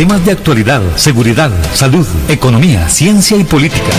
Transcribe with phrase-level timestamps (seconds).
[0.00, 3.92] Temas de actualidad, seguridad, salud, economía, ciencia y política.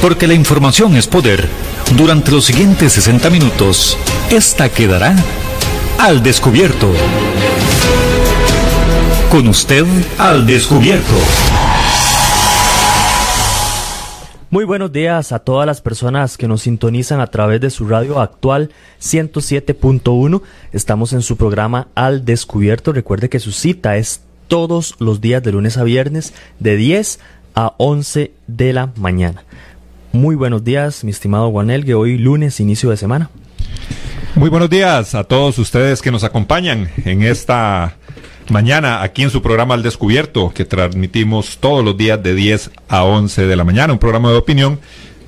[0.00, 1.48] Porque la información es poder.
[1.96, 3.96] Durante los siguientes 60 minutos,
[4.32, 5.14] esta quedará
[6.00, 6.92] al descubierto.
[9.30, 9.86] Con usted
[10.18, 11.14] al descubierto.
[14.50, 18.20] Muy buenos días a todas las personas que nos sintonizan a través de su radio
[18.20, 18.70] actual
[19.00, 20.42] 107.1.
[20.72, 22.92] Estamos en su programa Al Descubierto.
[22.92, 24.20] Recuerde que su cita es
[24.52, 27.20] todos los días de lunes a viernes de 10
[27.54, 29.44] a 11 de la mañana.
[30.12, 33.30] Muy buenos días, mi estimado Juanel, que hoy lunes, inicio de semana.
[34.34, 37.96] Muy buenos días a todos ustedes que nos acompañan en esta
[38.50, 43.04] mañana aquí en su programa Al Descubierto, que transmitimos todos los días de 10 a
[43.04, 44.80] 11 de la mañana, un programa de opinión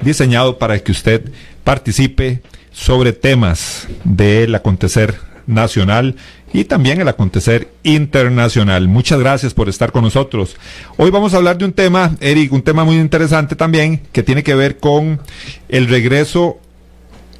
[0.03, 1.33] diseñado para que usted
[1.65, 5.15] participe sobre temas del acontecer
[5.47, 6.17] nacional
[6.53, 8.89] y también el acontecer internacional.
[8.89, 10.57] Muchas gracias por estar con nosotros.
[10.97, 14.43] Hoy vamos a hablar de un tema, Eric, un tema muy interesante también, que tiene
[14.43, 15.21] que ver con
[15.69, 16.59] el regreso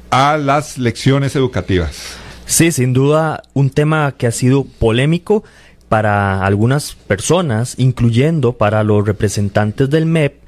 [0.09, 2.17] a las lecciones educativas.
[2.45, 5.43] Sí, sin duda, un tema que ha sido polémico
[5.89, 10.44] para algunas personas, incluyendo para los representantes del MEP,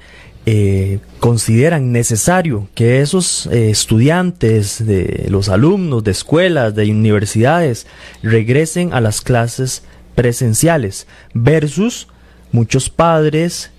[0.50, 7.86] eh, consideran necesario que esos eh, estudiantes, de los alumnos de escuelas, de universidades,
[8.22, 9.82] regresen a las clases
[10.14, 12.08] presenciales, versus
[12.50, 13.72] muchos padres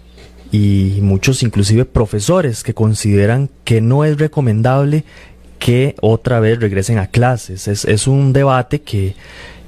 [0.51, 5.05] y muchos inclusive profesores que consideran que no es recomendable
[5.57, 7.67] que otra vez regresen a clases.
[7.67, 9.15] Es, es un debate que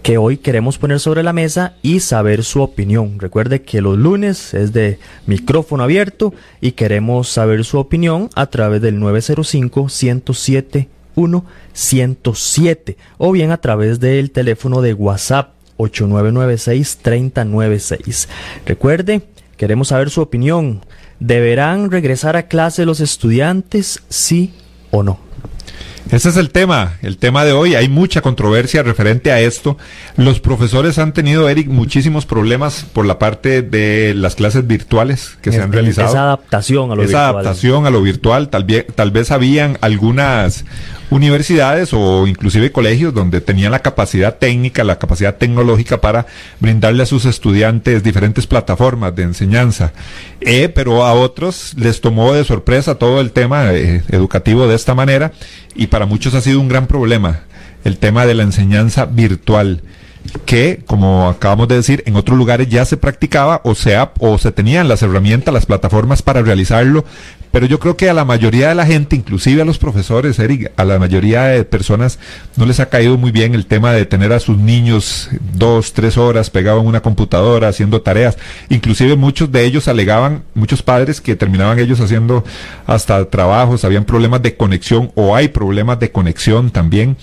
[0.02, 3.20] que hoy queremos poner sobre la mesa y saber su opinión.
[3.20, 8.82] Recuerde que los lunes es de micrófono abierto y queremos saber su opinión a través
[8.82, 10.90] del 905 107
[11.74, 18.30] 107 o bien a través del teléfono de WhatsApp 8996 3096.
[18.66, 19.22] Recuerde,
[19.58, 20.82] queremos saber su opinión.
[21.20, 24.54] ¿Deberán regresar a clase los estudiantes, sí
[24.90, 25.20] o no?
[26.10, 27.76] Ese es el tema, el tema de hoy.
[27.76, 29.78] Hay mucha controversia referente a esto.
[30.18, 35.52] Los profesores han tenido, Eric, muchísimos problemas por la parte de las clases virtuales que
[35.52, 36.10] se han realizado.
[36.10, 38.50] Esa adaptación a lo Esa adaptación a lo virtual.
[38.50, 40.66] Tal tal vez habían algunas
[41.12, 46.26] universidades o inclusive colegios donde tenían la capacidad técnica, la capacidad tecnológica para
[46.60, 49.92] brindarle a sus estudiantes diferentes plataformas de enseñanza.
[50.40, 54.96] Eh, pero a otros les tomó de sorpresa todo el tema eh, educativo de esta
[54.96, 55.34] manera
[55.76, 57.42] y para muchos ha sido un gran problema
[57.84, 59.82] el tema de la enseñanza virtual
[60.46, 64.52] que, como acabamos de decir, en otros lugares ya se practicaba o sea, o se
[64.52, 67.06] tenían las herramientas, las plataformas para realizarlo,
[67.52, 70.72] pero yo creo que a la mayoría de la gente, inclusive a los profesores, Eric,
[70.78, 72.18] a la mayoría de personas
[72.56, 76.18] no les ha caído muy bien el tema de tener a sus niños dos, tres
[76.18, 78.38] horas pegados en una computadora haciendo tareas.
[78.70, 82.44] Inclusive muchos de ellos alegaban, muchos padres que terminaban ellos haciendo
[82.88, 87.18] hasta trabajos, habían problemas de conexión o hay problemas de conexión también.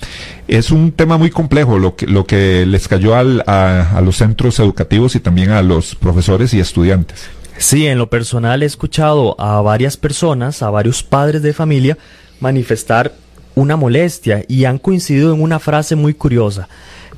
[0.47, 5.15] Es un tema muy complejo lo que, lo que les cayó a los centros educativos
[5.15, 7.29] y también a los profesores y estudiantes.
[7.59, 11.99] Sí, en lo personal he escuchado a varias personas, a varios padres de familia,
[12.39, 13.13] manifestar
[13.57, 16.69] una molestia y han coincidido en una frase muy curiosa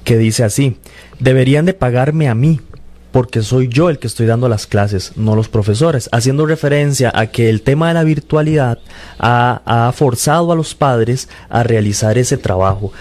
[0.02, 0.78] que dice así,
[1.18, 2.58] deberían de pagarme a mí
[3.12, 7.26] porque soy yo el que estoy dando las clases, no los profesores, haciendo referencia a
[7.26, 8.78] que el tema de la virtualidad
[9.18, 12.92] ha, forzado a los padres a realizar ese trabajo.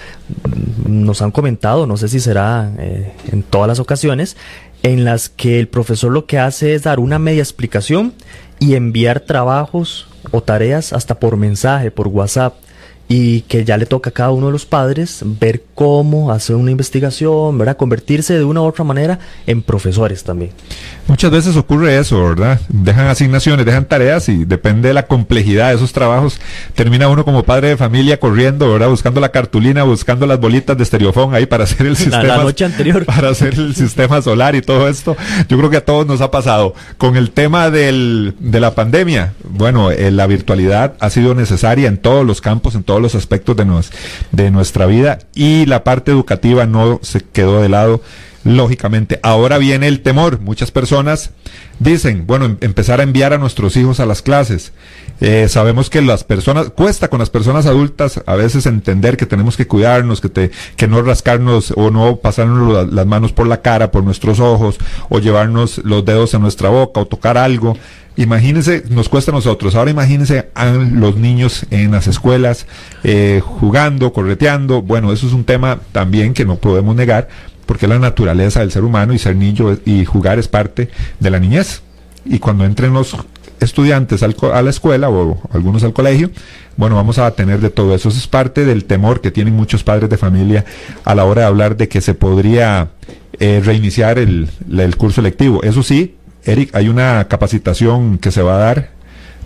[0.88, 4.36] Nos han comentado, no sé si será eh, en todas las ocasiones,
[4.84, 8.14] en las que el profesor lo que hace es dar una media explicación
[8.60, 12.56] y enviar trabajos o tareas hasta por mensaje, por WhatsApp
[13.12, 16.70] y que ya le toca a cada uno de los padres ver cómo hacer una
[16.70, 17.76] investigación, ¿verdad?
[17.76, 20.52] Convertirse de una u otra manera en profesores también.
[21.08, 22.62] Muchas veces ocurre eso, ¿verdad?
[22.70, 26.40] Dejan asignaciones, dejan tareas y depende de la complejidad de esos trabajos,
[26.76, 28.90] termina uno como padre de familia corriendo, ¿verdad?
[28.90, 32.24] Buscando la cartulina, buscando las bolitas de estereofón ahí para hacer el sistema.
[32.24, 33.06] La, noche anterior.
[33.10, 35.18] Para hacer el sistema solar y todo esto.
[35.48, 36.76] Yo creo que a todos nos ha pasado.
[37.00, 41.98] Con el tema del, de la pandemia, bueno, eh, la virtualidad ha sido necesaria en
[41.98, 43.92] todos los campos, en todos los aspectos de, nos,
[44.32, 48.02] de nuestra vida y la parte educativa no se quedó de lado
[48.44, 49.20] lógicamente.
[49.24, 50.40] Ahora viene el temor.
[50.40, 51.32] Muchas personas
[51.80, 54.72] dicen, bueno, em, empezar a enviar a nuestros hijos a las clases.
[55.22, 59.58] Eh, sabemos que las personas, cuesta con las personas adultas a veces entender que tenemos
[59.58, 63.92] que cuidarnos, que, te, que no rascarnos o no pasarnos las manos por la cara,
[63.92, 64.78] por nuestros ojos,
[65.10, 67.78] o llevarnos los dedos en nuestra boca o tocar algo.
[68.16, 69.76] Imagínense, nos cuesta a nosotros.
[69.76, 72.66] Ahora imagínense a los niños en las escuelas
[73.04, 74.82] eh, jugando, correteando.
[74.82, 77.30] Bueno, eso es un tema también que no podemos negar
[77.70, 80.90] porque la naturaleza del ser humano y ser niño y jugar es parte
[81.20, 81.84] de la niñez.
[82.26, 83.16] Y cuando entren los
[83.60, 86.32] estudiantes al a la escuela o algunos al colegio,
[86.78, 88.10] bueno, vamos a tener de todo eso.
[88.10, 90.66] Eso es parte del temor que tienen muchos padres de familia
[91.06, 92.90] a la hora de hablar de que se podría
[93.40, 94.50] eh, reiniciar el,
[94.98, 95.62] curso lectivo.
[95.62, 96.16] Eso sí,
[96.46, 98.90] Eric, hay una capacitación que se va a dar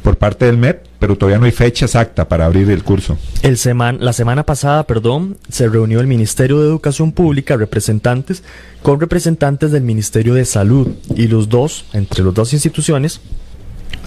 [0.01, 3.17] por parte del MEP, pero todavía no hay fecha exacta para abrir el curso.
[3.41, 3.57] El
[3.99, 8.41] la semana pasada, perdón, se reunió el Ministerio de Educación Pública, representantes,
[8.81, 13.19] con representantes del Ministerio de Salud, y los dos, entre las dos instituciones,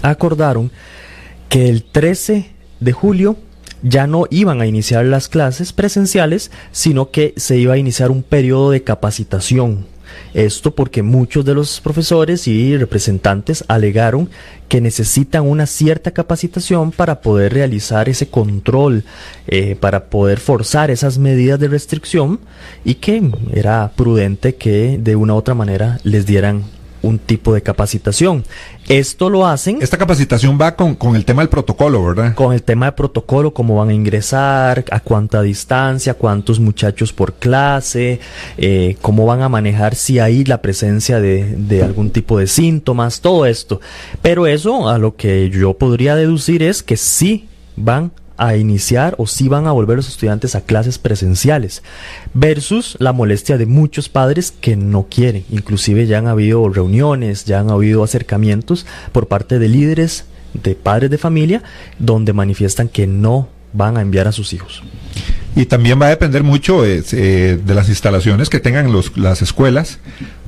[0.00, 0.70] acordaron
[1.50, 2.50] que el 13
[2.80, 3.36] de julio
[3.82, 8.22] ya no iban a iniciar las clases presenciales, sino que se iba a iniciar un
[8.22, 9.84] periodo de capacitación
[10.34, 14.28] esto porque muchos de los profesores y representantes alegaron
[14.68, 19.04] que necesitan una cierta capacitación para poder realizar ese control,
[19.46, 22.40] eh, para poder forzar esas medidas de restricción
[22.84, 26.75] y que era prudente que de una u otra manera les dieran
[27.06, 28.44] un tipo de capacitación.
[28.88, 29.78] Esto lo hacen.
[29.80, 32.34] Esta capacitación va con, el tema del protocolo, ¿verdad?
[32.34, 37.34] Con el tema del protocolo, cómo van a ingresar, a cuánta distancia, cuántos muchachos por
[37.34, 38.20] clase,
[38.58, 43.20] eh, cómo van a manejar si hay la presencia de, de algún tipo de síntomas,
[43.20, 43.80] todo esto.
[44.22, 48.25] Pero eso a lo que yo podría deducir es que sí van a
[48.56, 51.82] iniciar o si van a volver los estudiantes a clases presenciales
[52.34, 55.44] versus la molestia de muchos padres que no quieren.
[55.50, 60.24] Inclusive ya han habido reuniones, ya han habido acercamientos por parte de líderes
[60.62, 61.62] de padres de familia
[61.98, 64.82] donde manifiestan que no van a enviar a sus hijos.
[65.54, 69.42] Y también va a depender mucho eh, eh, de las instalaciones que tengan los, las
[69.42, 69.98] escuelas,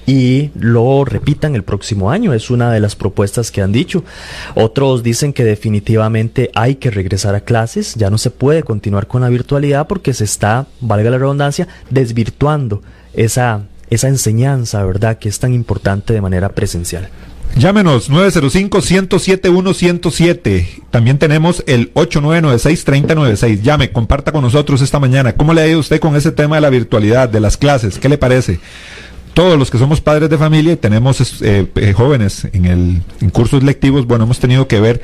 [0.06, 2.34] Y lo repitan el próximo año.
[2.34, 4.04] Es una de las propuestas que han dicho.
[4.56, 7.96] Otros dicen que definitivamente hay que regresar a clases.
[7.96, 12.82] Ya no se puede continuar con la virtualidad porque se está, valga la redundancia, desvirtuando
[13.14, 17.10] esa, esa enseñanza, ¿verdad?, que es tan importante de manera presencial.
[17.56, 20.66] Llámenos 905-107-107.
[20.90, 23.62] También tenemos el 8996-3096.
[23.62, 25.34] Llame, comparta con nosotros esta mañana.
[25.34, 28.00] ¿Cómo le ha ido usted con ese tema de la virtualidad, de las clases?
[28.00, 28.60] ¿Qué le parece?
[29.34, 33.30] Todos los que somos padres de familia y tenemos eh, eh, jóvenes en, el, en
[33.32, 35.02] cursos lectivos, bueno, hemos tenido que ver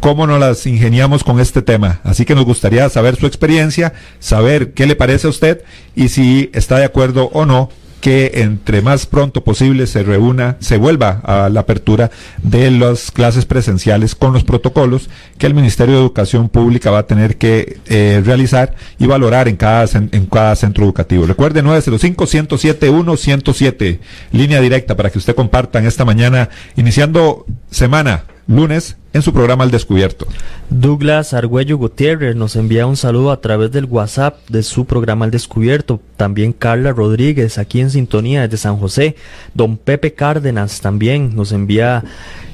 [0.00, 2.00] cómo nos las ingeniamos con este tema.
[2.02, 5.62] Así que nos gustaría saber su experiencia, saber qué le parece a usted
[5.94, 10.78] y si está de acuerdo o no que entre más pronto posible se reúna, se
[10.78, 12.10] vuelva a la apertura
[12.42, 17.06] de las clases presenciales con los protocolos que el Ministerio de Educación Pública va a
[17.06, 21.26] tener que eh, realizar y valorar en cada, en cada centro educativo.
[21.26, 23.98] Recuerde 905-107-107,
[24.32, 29.64] línea directa para que usted comparta en esta mañana, iniciando semana lunes en su programa
[29.64, 30.26] Al Descubierto.
[30.68, 35.30] Douglas Argüello Gutiérrez nos envía un saludo a través del WhatsApp de su programa Al
[35.30, 36.00] Descubierto.
[36.16, 39.14] También Carla Rodríguez, aquí en sintonía desde San José.
[39.54, 42.02] Don Pepe Cárdenas también nos envía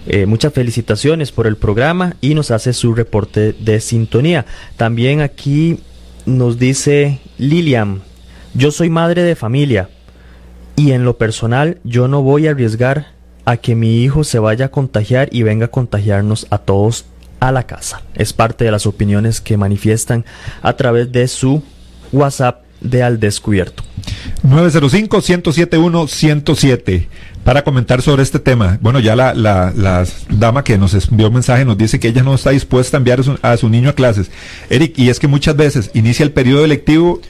[0.06, 4.44] eh, muchas felicitaciones por el programa y nos hace su reporte de sintonía.
[4.76, 5.80] También aquí
[6.26, 8.02] nos dice Lilian,
[8.54, 9.88] yo soy madre de familia
[10.76, 13.15] y en lo personal yo no voy a arriesgar
[13.46, 17.06] a que mi hijo se vaya a contagiar y venga a contagiarnos a todos
[17.40, 18.02] a la casa.
[18.14, 20.24] Es parte de las opiniones que manifiestan
[20.62, 21.62] a través de su
[22.12, 23.82] WhatsApp de Al Descubierto.
[24.46, 27.08] 905-107-107
[27.44, 28.78] para comentar sobre este tema.
[28.80, 32.34] Bueno, ya la, la, dama que nos envió un mensaje nos dice que ella no
[32.34, 34.32] está dispuesta a enviar a su, a su niño a clases.
[34.68, 37.20] Eric, y es que muchas veces inicia el periodo electivo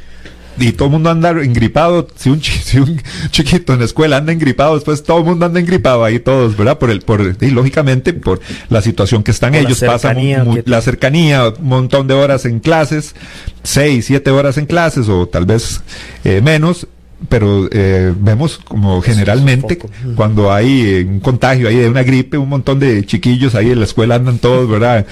[0.58, 2.06] y todo el mundo anda engripado.
[2.16, 5.60] Si un, si un chiquito en la escuela anda engripado, después todo el mundo anda
[5.60, 6.78] engripado ahí todos, ¿verdad?
[6.78, 10.16] Por el, por, y lógicamente por la situación que están ellos, pasan
[10.64, 13.14] la cercanía, un montón de horas en clases,
[13.62, 15.80] seis, siete horas en clases o tal vez
[16.24, 16.86] eh, menos,
[17.28, 19.78] pero eh, vemos como generalmente
[20.14, 23.78] cuando hay eh, un contagio ahí de una gripe, un montón de chiquillos ahí en
[23.78, 25.06] la escuela andan todos, ¿verdad?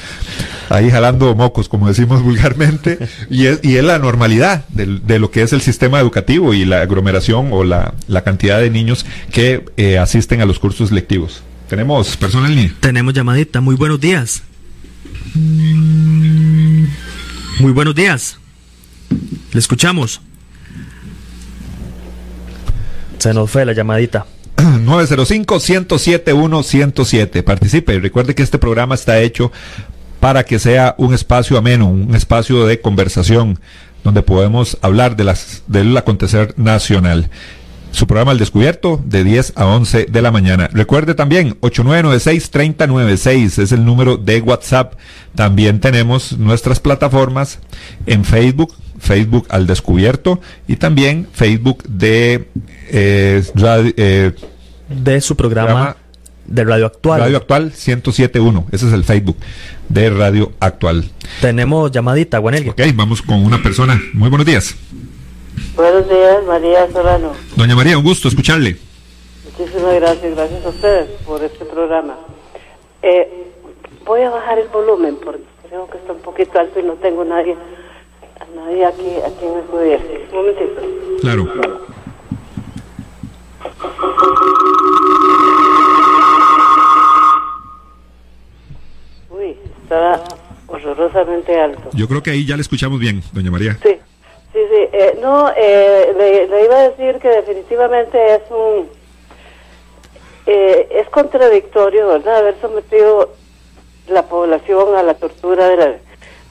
[0.68, 2.98] Ahí jalando mocos, como decimos vulgarmente,
[3.30, 6.64] y es, y es la normalidad de, de lo que es el sistema educativo y
[6.64, 11.42] la aglomeración o la, la cantidad de niños que eh, asisten a los cursos lectivos.
[11.68, 12.74] Tenemos personas en línea.
[12.80, 13.60] Tenemos llamadita.
[13.60, 14.42] Muy buenos días.
[15.34, 16.86] Muy
[17.72, 18.38] buenos días.
[19.52, 20.20] Le escuchamos.
[23.24, 24.26] Se nos fue la llamadita.
[24.56, 27.42] 905-107-107.
[27.42, 27.98] Participe.
[27.98, 29.50] Recuerde que este programa está hecho
[30.20, 33.58] para que sea un espacio ameno, un espacio de conversación
[34.02, 37.30] donde podemos hablar de las, del acontecer nacional.
[37.94, 40.68] Su programa El Descubierto de 10 a 11 de la mañana.
[40.72, 44.94] Recuerde también 8996-3096 es el número de WhatsApp.
[45.36, 47.60] También tenemos nuestras plataformas
[48.06, 52.48] en Facebook, Facebook al descubierto y también Facebook de
[52.90, 54.32] eh, radio, eh,
[54.88, 55.96] de su programa, programa,
[56.46, 57.20] de Radio Actual.
[57.20, 59.36] Radio Actual 1071, ese es el Facebook
[59.88, 61.04] de Radio Actual.
[61.40, 62.72] Tenemos llamadita, Juanelio.
[62.72, 64.02] Ok, vamos con una persona.
[64.14, 64.74] Muy buenos días.
[65.76, 67.32] Buenos días, María Solano.
[67.56, 68.76] Doña María, un gusto escucharle.
[69.44, 72.16] Muchísimas gracias, gracias a ustedes por este programa.
[73.02, 73.52] Eh,
[74.04, 77.24] voy a bajar el volumen porque creo que está un poquito alto y no tengo
[77.24, 77.56] nadie,
[78.54, 80.06] nadie aquí, aquí en el gobierno.
[80.30, 80.82] Un momentito.
[81.20, 81.48] Claro.
[89.30, 90.24] Uy, está
[90.68, 91.90] horrorosamente alto.
[91.92, 93.78] Yo creo que ahí ya le escuchamos bien, doña María.
[93.82, 93.96] Sí,
[94.54, 94.88] sí, sí.
[94.92, 96.14] Eh, no, eh,
[96.48, 98.88] le, iba a decir que definitivamente es un...
[100.46, 102.38] Eh, es contradictorio, ¿verdad?
[102.38, 103.30] Haber sometido
[104.06, 105.94] la población a la tortura de, la,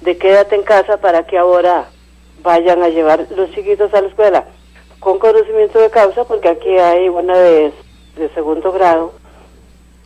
[0.02, 1.86] de quédate en casa para que ahora
[2.42, 4.46] vayan a llevar los chiquitos a la escuela
[5.00, 7.72] con conocimiento de causa, porque aquí hay una de,
[8.16, 9.14] de segundo grado,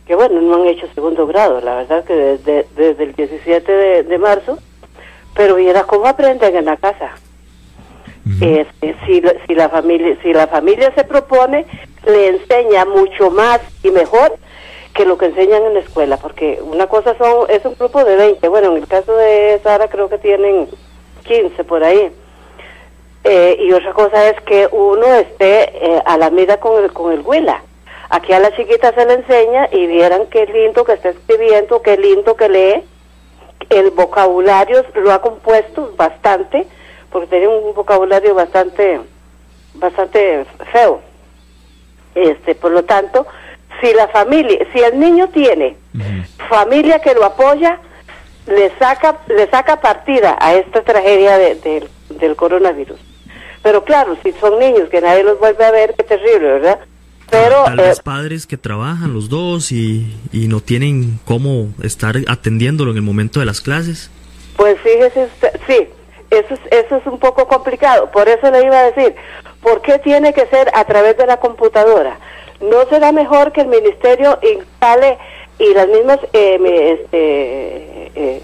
[0.06, 4.02] que bueno, no han hecho segundo grado, la verdad que desde, desde el 17 de,
[4.02, 4.58] de marzo,
[5.34, 7.12] pero mira cómo aprenden en la casa.
[8.40, 11.66] Este, si, si, la familia, si la familia se propone,
[12.06, 14.36] le enseña mucho más y mejor
[14.94, 18.16] que lo que enseñan en la escuela, porque una cosa son es un grupo de
[18.16, 20.68] 20, bueno, en el caso de Sara creo que tienen
[21.24, 22.10] 15 por ahí.
[23.24, 27.12] Eh, y otra cosa es que uno esté eh, a la mida con el, con
[27.12, 27.62] el huila.
[28.10, 31.96] Aquí a la chiquita se le enseña y vieran qué lindo que está escribiendo, qué
[31.96, 32.84] lindo que lee.
[33.68, 36.66] El vocabulario lo ha compuesto bastante,
[37.10, 39.00] porque tiene un vocabulario bastante,
[39.74, 41.00] bastante feo.
[42.14, 43.26] Este, por lo tanto,
[43.80, 46.24] si la familia, si el niño tiene uh -huh.
[46.48, 47.78] familia que lo apoya,
[48.46, 51.88] le saca, le saca partida a esta tragedia de, de,
[52.18, 52.98] del coronavirus.
[53.62, 56.78] Pero claro, si son niños que nadie los vuelve a ver, qué terrible, ¿verdad?
[57.30, 62.92] Pero vez eh, padres que trabajan los dos y, y, no tienen cómo estar atendiéndolo
[62.92, 64.10] en el momento de las clases.
[64.56, 65.88] Pues fíjese usted, sí,
[66.30, 68.10] eso es, eso es un poco complicado.
[68.10, 69.14] Por eso le iba a decir,
[69.62, 72.18] ¿por qué tiene que ser a través de la computadora?
[72.60, 75.18] ¿No será mejor que el ministerio instale
[75.58, 78.42] y las mismas eh, este,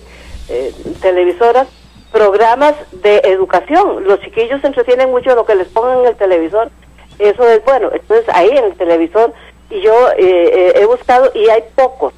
[0.49, 1.69] eh, televisoras
[2.14, 4.05] programas de educación.
[4.05, 6.71] Los chiquillos se entretienen mucho lo que les pongan en el televisor.
[7.19, 7.91] Eso es bueno.
[7.93, 9.33] Entonces ahí en el televisor
[9.69, 12.14] y yo eh, eh, he buscado y hay pocos,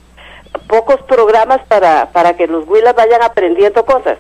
[0.69, 4.19] pocos programas para, para que los huilas vayan aprendiendo cosas.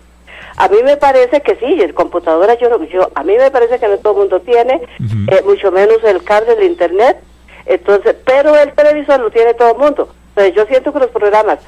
[0.56, 3.88] A mí me parece que sí, el computadora yo, yo a mí me parece que
[3.88, 5.38] no todo el mundo tiene, uh -huh.
[5.38, 7.18] eh, mucho menos el cable del internet.
[7.66, 10.08] Entonces, pero el televisor lo tiene todo el mundo.
[10.28, 11.58] Entonces yo siento que los programas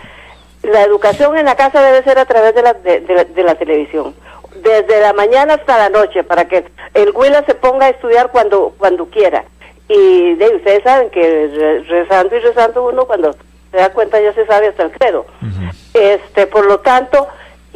[0.62, 3.54] la educación en la casa debe ser a través de la, de, de, de la
[3.54, 4.14] televisión.
[4.62, 6.64] Desde la mañana hasta la noche, para que
[6.95, 9.45] el Huila se ponga a estudiar cuando, cuando quiera.
[9.88, 13.35] Y de, ustedes saben que rezando y rezando uno, cuando
[13.71, 15.26] se da cuenta ya se sabe hasta el credo.
[15.42, 15.73] Uh -huh.
[15.95, 17.28] este Por lo tanto,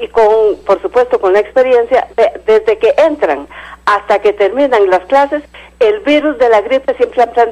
[0.03, 3.47] y con, por supuesto, con la experiencia, de, desde que entran
[3.87, 5.45] hasta que terminan las clases,
[5.79, 7.47] el virus de la gripe siempre está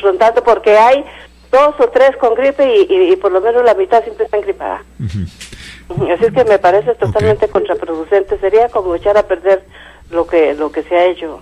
[0.00, 1.04] rondando porque hay
[1.50, 4.38] dos o tres con gripe y, y, y, por lo menos la mitad siempre está
[4.38, 4.82] gripada.
[5.00, 6.14] Uh -huh.
[6.14, 7.48] Así es que me parece totalmente okay.
[7.48, 8.38] contraproducente.
[8.38, 9.64] Sería como echar a perder
[10.10, 11.40] lo que lo que se ha hecho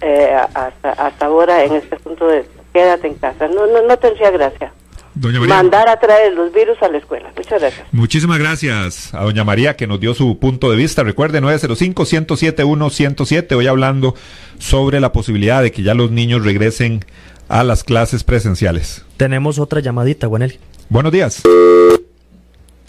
[0.00, 3.48] eh, hasta, hasta ahora en este punto de quédate en casa.
[3.48, 4.72] No, no, no tendría gracia.
[5.20, 5.54] Doña María.
[5.54, 7.30] Mandar a traer los virus a la escuela.
[7.36, 7.86] Muchas gracias.
[7.92, 11.02] Muchísimas gracias a doña María que nos dio su punto de vista.
[11.02, 13.54] Recuerde 905-107-107.
[13.54, 14.14] Hoy hablando
[14.58, 17.04] sobre la posibilidad de que ya los niños regresen
[17.48, 19.04] a las clases presenciales.
[19.18, 20.58] Tenemos otra llamadita, Juanel.
[20.88, 21.42] Buenos días.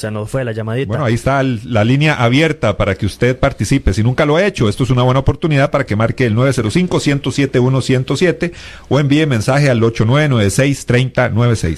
[0.02, 0.88] Se nos fue la llamadita.
[0.88, 3.94] Bueno, ahí está la línea abierta para que usted participe.
[3.94, 8.52] Si nunca lo ha hecho, esto es una buena oportunidad para que marque el 905-107-107
[8.90, 11.78] o envíe mensaje al 8996-3096.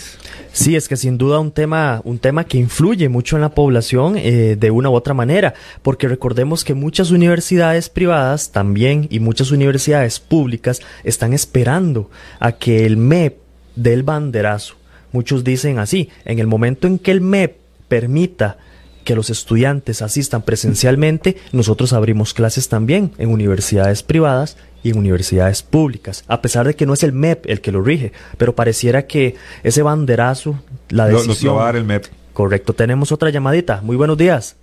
[0.53, 4.15] Sí, es que sin duda un tema, un tema que influye mucho en la población
[4.15, 9.51] eh, de una u otra manera, porque recordemos que muchas universidades privadas también y muchas
[9.51, 13.39] universidades públicas están esperando a que el MEP
[13.75, 14.75] dé el banderazo.
[15.11, 17.62] Muchos dicen así, en el momento en que el MEP
[17.93, 18.57] permita
[19.03, 25.61] que los estudiantes asistan presencialmente, nosotros abrimos clases también en universidades privadas y en universidades
[25.61, 29.05] públicas, a pesar de que no es el MEP el que lo rige, pero pareciera
[29.05, 30.55] que ese banderazo,
[30.89, 31.53] la decisión...
[31.53, 32.05] Lo, va a dar el MEP.
[32.33, 33.81] Correcto, tenemos otra llamadita.
[33.83, 34.55] Muy buenos días.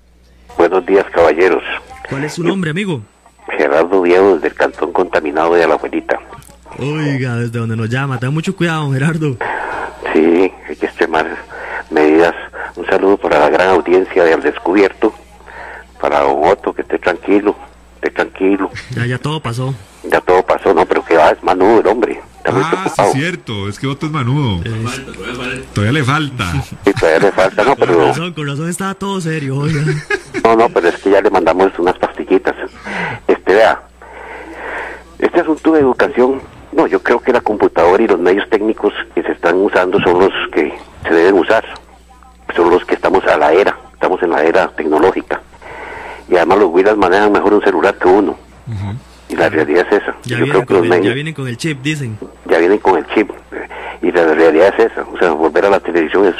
[0.59, 1.63] Buenos días, caballeros.
[2.09, 3.03] ¿Cuál es su nombre, amigo?
[3.57, 6.19] Gerardo Diego, desde el Cantón Contaminado de la Abuelita.
[6.79, 8.19] Oiga, desde donde nos llama.
[8.19, 9.37] Ten mucho cuidado, Gerardo.
[10.12, 11.27] Sí, hay que extremar
[11.91, 12.35] medidas.
[12.77, 15.12] Un saludo para la gran audiencia de Al Descubierto,
[16.00, 17.57] para Don Otto, que esté tranquilo,
[17.97, 18.71] esté tranquilo.
[18.95, 19.75] Ya, ya todo pasó.
[20.05, 22.21] Ya todo pasó, no, pero que va, es manudo el hombre.
[22.47, 24.62] ah, sí, es cierto, es que Otto es manudo.
[25.75, 26.53] Todavía le falta.
[26.85, 27.95] Sí, todavía le falta, no, pero...
[27.95, 29.83] Con razón, con razón estaba todo serio, oiga.
[30.45, 32.55] No, no, pero es que ya le mandamos unas pastillitas.
[33.29, 33.83] Este, vea,
[35.19, 36.41] este asunto de educación
[36.81, 40.19] no, yo creo que la computadora y los medios técnicos que se están usando son
[40.19, 40.73] los que
[41.07, 41.65] se deben usar.
[42.57, 45.41] Son los que estamos a la era, estamos en la era tecnológica.
[46.29, 48.37] Y además los Willas manejan mejor un celular que uno.
[49.29, 50.17] Y la realidad es esa.
[50.25, 52.19] Ya, vienen con el, ya vienen con el chip, dicen.
[52.47, 53.31] Ya vienen con el chip.
[54.03, 55.03] Y la realidad es esa.
[55.03, 56.35] O sea, volver a la televisión es,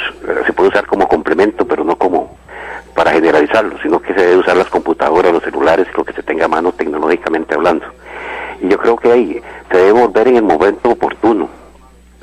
[0.45, 2.35] se puede usar como complemento, pero no como
[2.95, 6.45] para generalizarlo, sino que se debe usar las computadoras, los celulares, lo que se tenga
[6.45, 7.85] a mano tecnológicamente hablando.
[8.61, 9.41] Y yo creo que ahí
[9.71, 11.49] se debe volver en el momento oportuno.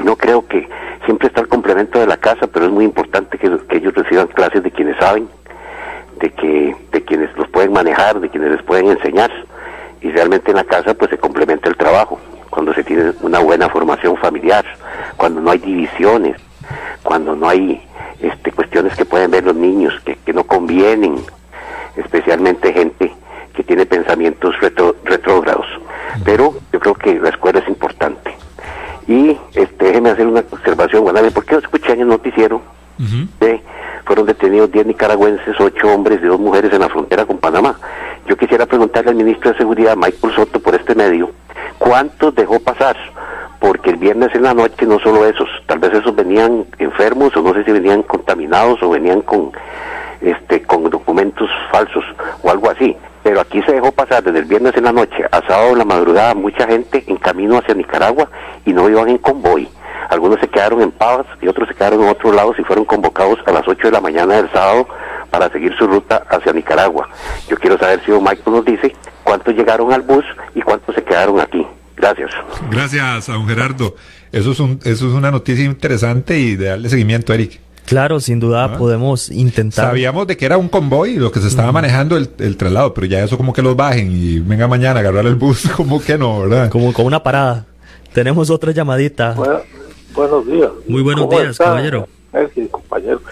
[0.04, 0.68] No creo que
[1.04, 4.62] siempre está el complemento de la casa, pero es muy importante que, ellos reciban clases
[4.62, 5.28] de quienes saben,
[6.20, 9.32] de que de quienes los pueden manejar, de quienes les pueden enseñar.
[10.00, 13.68] Y realmente en la casa pues se complementa el trabajo, cuando se tiene una buena
[13.68, 14.64] formación familiar,
[15.16, 16.36] cuando no hay divisiones,
[17.02, 17.82] cuando no hay
[18.20, 21.16] este, cuestiones que pueden ver los niños que, que no convienen,
[21.96, 23.12] especialmente gente
[23.58, 25.66] que tiene pensamientos retro, retrógrados.
[26.24, 28.36] Pero yo creo que la escuela es importante.
[29.08, 32.62] Y este, déjeme hacer una observación, Guanabel, ¿por qué no escuché en el noticiero?
[34.04, 37.78] fueron detenidos 10 nicaragüenses, 8 hombres y 2 mujeres en la frontera con Panamá.
[38.26, 41.30] Yo quisiera preguntarle al ministro de Seguridad, Michael Soto, por este medio,
[41.78, 42.96] ¿cuántos dejó pasar?
[43.60, 47.42] Porque el viernes en la noche no solo esos, tal vez esos venían enfermos o
[47.42, 49.52] no sé si venían contaminados o venían con
[50.20, 52.04] este con documentos falsos
[52.42, 52.96] o algo así
[53.28, 55.84] pero aquí se dejó pasar desde el viernes en la noche a sábado en la
[55.84, 58.30] madrugada mucha gente en camino hacia Nicaragua
[58.64, 59.68] y no iban en convoy.
[60.08, 63.38] Algunos se quedaron en Pavas y otros se quedaron en otros lados y fueron convocados
[63.44, 64.88] a las 8 de la mañana del sábado
[65.30, 67.06] para seguir su ruta hacia Nicaragua.
[67.48, 71.04] Yo quiero saber si don Michael nos dice cuántos llegaron al bus y cuántos se
[71.04, 71.66] quedaron aquí.
[71.96, 72.30] Gracias.
[72.70, 73.94] Gracias don Gerardo.
[74.32, 77.60] Eso es, un, eso es una noticia interesante y de darle seguimiento, Eric.
[77.88, 78.76] Claro, sin duda ah.
[78.76, 79.86] podemos intentar.
[79.86, 83.24] Sabíamos de que era un convoy lo que se estaba manejando el, traslado, pero ya
[83.24, 86.40] eso como que los bajen y venga mañana a agarrar el bus, como que no,
[86.40, 86.68] ¿verdad?
[86.68, 87.64] Como con una parada.
[88.12, 89.34] Tenemos otra llamadita.
[90.14, 90.70] buenos días.
[90.86, 92.06] Muy buenos días, caballero.
[92.54, 93.22] Sí, compañero.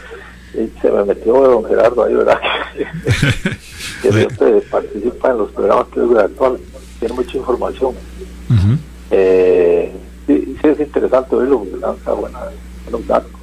[0.80, 2.40] se me metió don Gerardo ahí, ¿verdad?
[4.02, 6.58] que siempre participa en los programas que es actual.
[6.98, 7.94] Tiene mucha información.
[9.10, 9.92] eh,
[10.26, 13.35] sí, sí, es interesante oírlo, lanza buenos datos.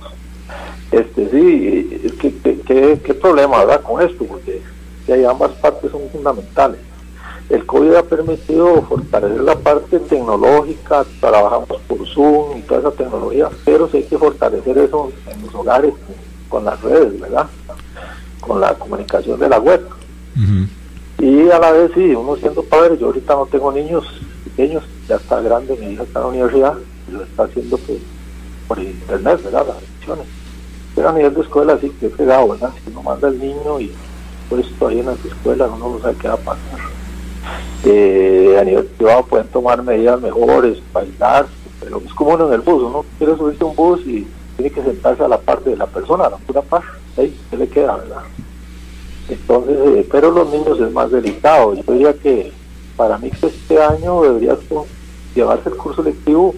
[0.94, 4.26] Este, sí, ¿qué, qué, problema habrá con esto?
[4.26, 4.62] Porque
[5.12, 6.80] hay ambas partes son fundamentales.
[7.50, 13.50] El COVID ha permitido fortalecer la parte tecnológica, trabajamos por Zoom y toda esa tecnología,
[13.66, 15.94] pero sí hay que fortalecer eso en los hogares
[16.48, 17.48] con las redes, ¿verdad?
[18.40, 19.82] Con la comunicación de la web.
[21.18, 24.06] Y a la vez, sí, uno siendo padre, yo ahorita no tengo niños
[24.44, 26.78] pequeños, ya está grande, mi hija está en la universidad,
[27.08, 27.98] y lo está haciendo pues,
[28.68, 29.66] por internet, ¿verdad?
[29.68, 30.43] Las lecciones
[30.96, 32.72] pero a nivel de escuela sí que he pegado, ¿verdad?
[32.84, 33.92] Si uno manda al niño y
[34.50, 36.80] pues todavía en las escuelas uno no sabe qué va a pasar.
[37.86, 41.48] Eh, a nivel privado pueden tomar medidas mejores, bailar,
[41.80, 44.72] pero es como uno en el bus, uno quiere subirse a un bus y tiene
[44.72, 46.84] que sentarse a la parte de la persona, la pura paz,
[47.18, 48.22] ahí se le queda, ¿verdad?
[49.30, 51.74] Entonces, eh, pero los niños es más delicado.
[51.74, 52.52] Yo diría que
[52.96, 54.58] para mí que este año debería
[55.34, 56.54] llevarse el curso lectivo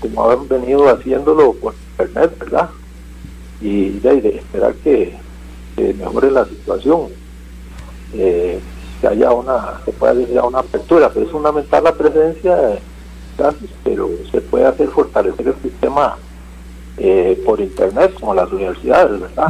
[0.00, 2.70] como han venido haciéndolo por internet, ¿verdad?
[3.64, 5.16] Y de, esperar que,
[5.98, 7.08] mejore la situación,
[8.12, 8.60] eh,
[9.00, 12.78] que haya una, se pueda decir una apertura, pero es fundamental la presencia de
[13.82, 16.16] pero se puede hacer fortalecer el sistema
[16.98, 19.48] eh, por internet, como las universidades, ¿verdad?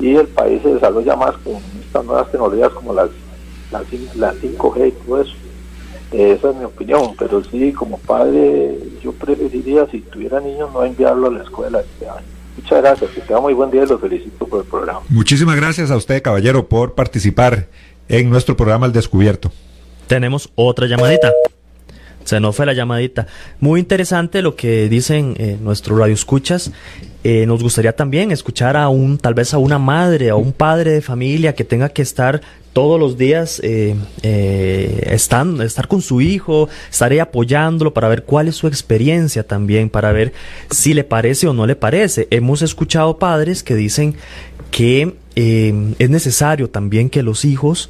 [0.00, 3.10] y el país se desarrolla más con estas nuevas tecnologías como las,
[3.70, 5.34] las, 5G y todo eso.
[6.10, 11.28] esa es mi opinión, pero sí, como padre, yo preferiría, si tuviera niños, no enviarlo
[11.28, 12.41] a la escuela este año.
[12.62, 15.00] Muchas gracias, que tenga muy buen día y los felicito por el programa.
[15.08, 17.66] Muchísimas gracias a usted, caballero, por participar
[18.08, 19.50] en nuestro programa El Descubierto.
[20.06, 21.32] Tenemos otra llamadita.
[22.24, 23.26] Se nos fue la llamadita.
[23.60, 26.72] Muy interesante lo que dicen eh, nuestros radioescuchas.
[27.24, 30.90] Eh, nos gustaría también escuchar a un, tal vez a una madre o un padre
[30.90, 32.40] de familia que tenga que estar
[32.72, 38.56] todos los días eh, eh, estar con su hijo, estaré apoyándolo para ver cuál es
[38.56, 40.32] su experiencia también, para ver
[40.70, 42.26] si le parece o no le parece.
[42.30, 44.16] Hemos escuchado padres que dicen
[44.70, 47.88] que es necesario también que los hijos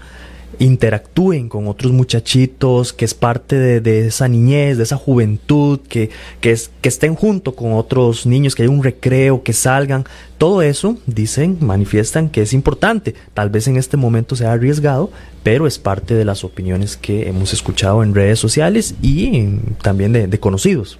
[0.59, 6.11] interactúen con otros muchachitos, que es parte de, esa niñez, de esa juventud, que,
[6.41, 10.05] que, es, que estén junto con otros niños, que haya un recreo, que salgan.
[10.38, 13.15] Todo eso, dicen, manifiestan que es importante.
[13.35, 15.11] Tal vez en este momento sea arriesgado,
[15.43, 20.41] pero es parte de las opiniones que hemos escuchado en redes sociales y también de
[20.41, 20.99] conocidos.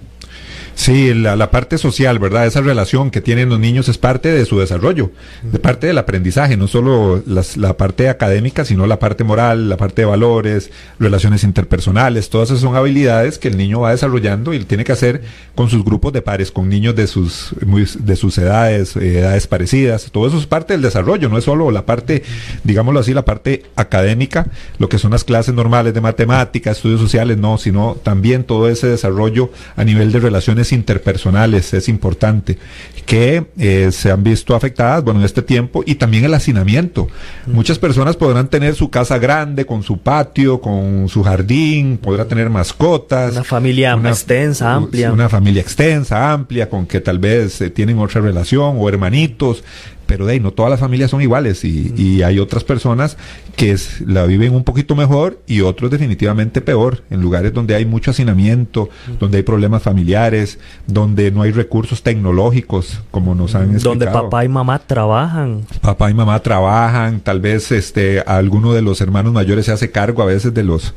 [0.75, 2.47] Sí, la, parte social, ¿verdad?
[2.47, 5.11] Esa relación que tienen los niños es parte de su desarrollo,
[5.43, 10.01] de parte del aprendizaje, no solo la parte académica, sino la parte moral, la parte
[10.01, 14.83] de valores, relaciones interpersonales, todas esas son habilidades que el niño va desarrollando y tiene
[14.83, 15.21] que hacer
[15.55, 17.53] con sus grupos de pares, con niños de sus,
[17.99, 21.69] de sus edades, eh, edades parecidas, todo eso es parte del desarrollo, no es solo
[21.71, 22.23] la parte,
[22.63, 24.47] digámoslo así, la parte académica,
[24.79, 28.87] lo que son las clases normales de matemática, estudios sociales, no, sino también todo ese
[28.87, 32.57] desarrollo a nivel de relaciones interpersonales es importante,
[33.05, 37.07] que eh, se han visto afectadas, bueno, en este tiempo, y también el hacinamiento.
[37.47, 42.49] Muchas personas podrán tener su casa grande, con su patio, con su jardín, podrá tener
[42.49, 43.33] mascotas.
[43.33, 45.11] Una familia extensa, amplia.
[45.11, 49.63] Una familia extensa, amplia, con que tal vez eh, tienen otra relación o hermanitos
[50.05, 53.17] pero de ahí no todas las familias son iguales y, y hay otras personas
[53.55, 58.11] que la viven un poquito mejor y otros definitivamente peor, en lugares donde hay mucho
[58.11, 58.89] hacinamiento,
[59.19, 63.89] donde hay problemas familiares, donde no hay recursos tecnológicos, como nos han explicado.
[63.89, 65.61] Donde papá y mamá trabajan.
[65.81, 70.23] Papá y mamá trabajan, tal vez este alguno de los hermanos mayores se hace cargo
[70.23, 70.93] a veces de los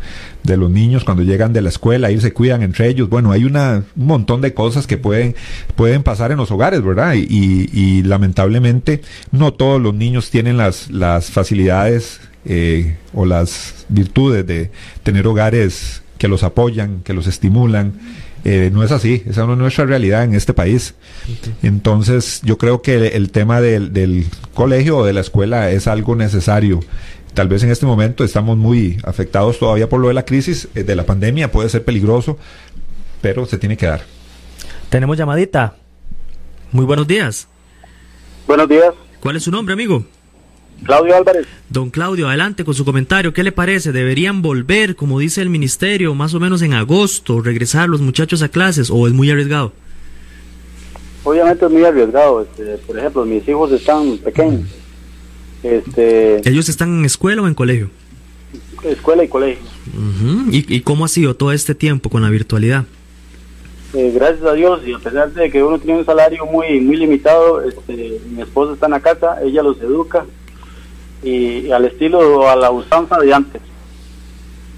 [0.46, 3.10] de los niños cuando llegan de la escuela, ellos se cuidan entre ellos.
[3.10, 5.34] Bueno, hay una, un montón de cosas que pueden,
[5.74, 7.14] pueden pasar en los hogares, ¿verdad?
[7.14, 7.26] Y,
[7.72, 8.95] y, lamentablemente
[9.32, 14.70] no todos los niños tienen las, las facilidades eh, o las virtudes de
[15.02, 17.94] tener hogares que los apoyan, que los estimulan.
[18.44, 20.94] Eh, no es así, esa no es nuestra realidad en este país.
[21.64, 26.14] Entonces, yo creo que el, tema del, del, colegio o de la escuela es algo
[26.14, 26.80] necesario.
[27.34, 30.84] Tal vez en este momento estamos muy afectados todavía por lo de la crisis eh,
[30.84, 32.38] de la pandemia, puede ser peligroso,
[33.20, 34.02] pero se tiene que dar.
[34.88, 35.74] Tenemos llamadita.
[36.70, 37.48] Muy buenos días.
[38.46, 38.94] Buenos días.
[39.20, 40.04] ¿Cuál es su nombre, amigo?
[40.84, 41.46] Claudio Álvarez.
[41.68, 43.32] Don Claudio, adelante con su comentario.
[43.32, 43.92] ¿Qué le parece?
[43.92, 48.48] ¿Deberían volver, como dice el ministerio, más o menos en agosto, regresar los muchachos a
[48.48, 49.72] clases o es muy arriesgado?
[51.24, 52.42] Obviamente es muy arriesgado.
[52.42, 54.68] Este, por ejemplo, mis hijos están pequeños.
[55.62, 57.90] Este, ¿Ellos están en escuela o en colegio?
[58.84, 59.64] Escuela y colegio.
[60.50, 62.84] ¿Y, cómo ha sido todo este tiempo con la virtualidad?
[63.94, 66.96] Eh, gracias a Dios y a pesar de que uno tiene un salario muy muy
[66.96, 70.26] limitado, este, mi esposa está en la casa, ella los educa
[71.22, 73.62] y, al estilo, a la usanza de antes.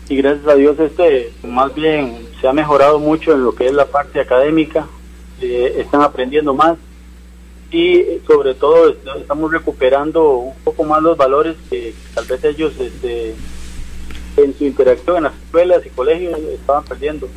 [0.08, 3.72] Y gracias a Dios este, más bien se ha mejorado mucho en lo que es
[3.72, 4.86] la parte académica,
[5.40, 6.76] eh, están aprendiendo más
[7.70, 13.34] y sobre todo estamos recuperando un poco más los valores que tal vez ellos este,
[14.36, 17.28] en su interacción en las escuelas y colegios estaban perdiendo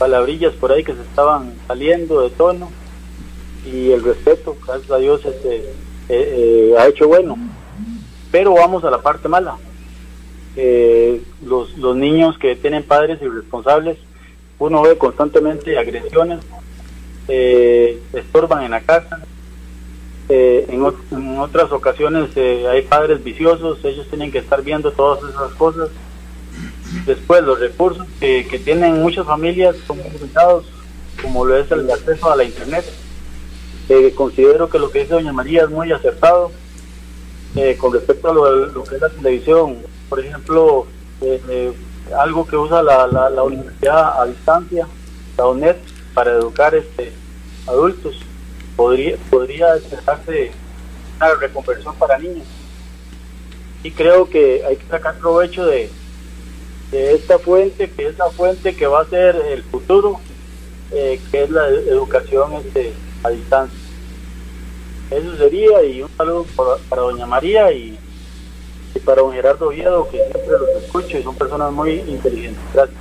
[0.00, 2.70] palabrillas por ahí que se estaban saliendo de tono
[3.70, 5.72] y el respeto gracias a Dios este, eh,
[6.08, 7.36] eh, ha hecho bueno
[8.32, 9.56] pero vamos a la parte mala.
[10.56, 13.98] Eh, los, los niños que tienen padres irresponsables,
[14.60, 16.38] uno ve constantemente agresiones,
[17.26, 19.20] estorban en la casa.
[20.28, 20.84] En,
[21.40, 25.88] otras ocasiones hay padres viciosos, ellos tienen que estar viendo todas esas cosas.
[27.06, 30.66] Después, los recursos que, que tienen muchas familias son limitados,
[31.22, 32.84] como lo es el acceso a la Internet.
[34.14, 36.50] considero que lo que dice Doña María es muy acertado
[37.56, 40.86] eh, con respecto a lo, que es la televisión, por ejemplo,
[41.20, 41.72] eh, eh,
[42.16, 44.86] algo que usa la, la, universidad a distancia,
[45.36, 45.76] la UNED,
[46.14, 47.12] para educar este
[47.66, 48.20] adultos,
[48.76, 50.52] podría podría hacerse
[51.16, 52.46] una reconversión para niños.
[53.82, 55.90] Y creo que hay que sacar provecho de,
[56.90, 60.20] de esta fuente, que es la fuente que va a ser el futuro,
[60.90, 63.78] que es la educación este, a distancia.
[65.10, 66.46] Eso sería, y un saludo
[66.88, 67.98] para, doña María y,
[69.04, 72.62] para don Gerardo Oviedo, que siempre los escucho y son personas muy inteligentes.
[72.72, 72.98] Gracias.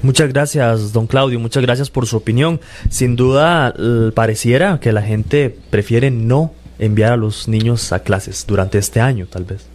[0.00, 2.60] Muchas gracias, don Claudio, muchas gracias por su opinión.
[2.88, 3.74] Sin duda,
[4.14, 9.26] pareciera que la gente prefiere no enviar a los niños a clases durante este año,
[9.28, 9.66] tal vez.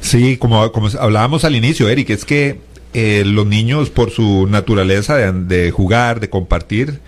[0.00, 2.58] Sí, como, como hablábamos al inicio, Eric, es que
[2.92, 7.00] eh, los niños, por su naturaleza de, jugar, de compartir,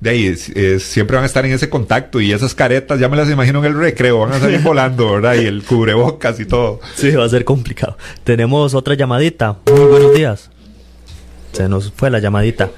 [0.00, 3.30] de ahí siempre van a estar en ese contacto y esas caretas, ya me las
[3.30, 5.34] imagino en el recreo, van a salir volando, ¿verdad?
[5.34, 6.80] Y el cubrebocas y todo.
[6.94, 7.96] Sí, va a ser complicado.
[8.24, 9.58] Tenemos otra llamadita.
[9.66, 10.50] Muy buenos días.
[11.52, 12.70] Se nos fue la llamadita.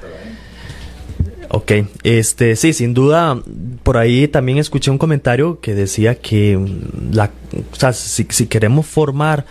[1.57, 1.71] Ok,
[2.03, 3.41] este, sí, sin duda,
[3.85, 7.31] por ahí también escuché un comentario que decía que mm, la,
[7.71, 9.47] o sea, si, si queremos formar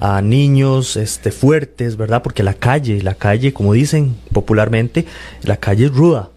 [0.00, 2.20] a niños este, fuertes, ¿verdad?
[2.20, 5.06] Porque la calle, la calle, como dicen popularmente,
[5.44, 6.30] la calle es ruda.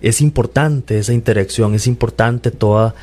[0.00, 2.94] Es importante esa interacción, es importante toda,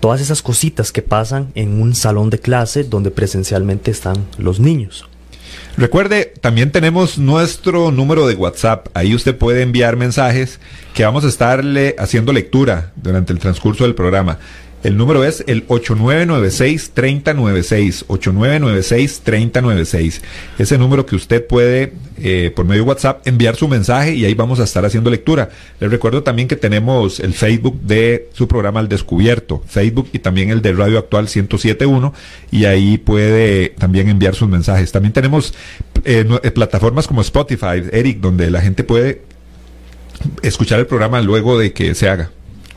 [0.00, 5.08] todas esas cositas que pasan en un salón de clase donde presencialmente están los niños.
[5.76, 8.86] Recuerde, también tenemos nuestro número de WhatsApp.
[8.94, 10.60] Ahí usted puede enviar mensajes
[10.94, 14.38] que vamos a estarle haciendo lectura durante el transcurso del programa.
[14.84, 18.04] El número es el 8996-3096.
[18.06, 20.20] 8996-3096.
[20.58, 24.34] Ese número que usted puede, eh, por medio de WhatsApp, enviar su mensaje y ahí
[24.34, 25.48] vamos a estar haciendo lectura.
[25.80, 30.50] Les recuerdo también que tenemos el Facebook de su programa Al Descubierto, Facebook y también
[30.50, 32.12] el de Radio Actual 1071
[32.50, 34.92] y ahí puede también enviar sus mensajes.
[34.92, 35.54] También tenemos
[36.04, 39.22] eh, eh, plataformas como Spotify, Eric, donde la gente puede
[40.42, 42.30] escuchar el programa luego de que se haga.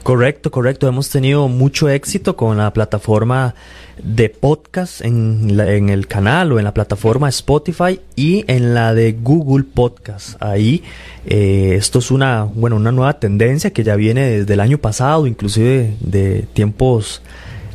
[0.07, 0.87] Correcto, correcto.
[0.87, 3.55] Hemos tenido mucho éxito con la plataforma
[4.01, 9.11] de podcast en, en, el canal o en la plataforma Spotify y en la de
[9.11, 10.41] Google Podcast.
[10.41, 10.81] Ahí
[11.25, 15.27] eh, esto es una, bueno, una nueva tendencia que ya viene desde el año pasado,
[15.27, 17.21] inclusive de tiempos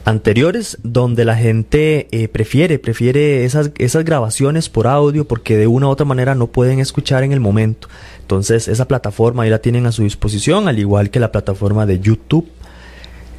[0.06, 5.86] anteriores donde la gente eh, prefiere prefiere esas esas grabaciones por audio porque de una
[5.86, 7.88] u otra manera no pueden escuchar en el momento
[8.22, 12.00] entonces esa plataforma ahí la tienen a su disposición al igual que la plataforma de
[12.00, 12.48] YouTube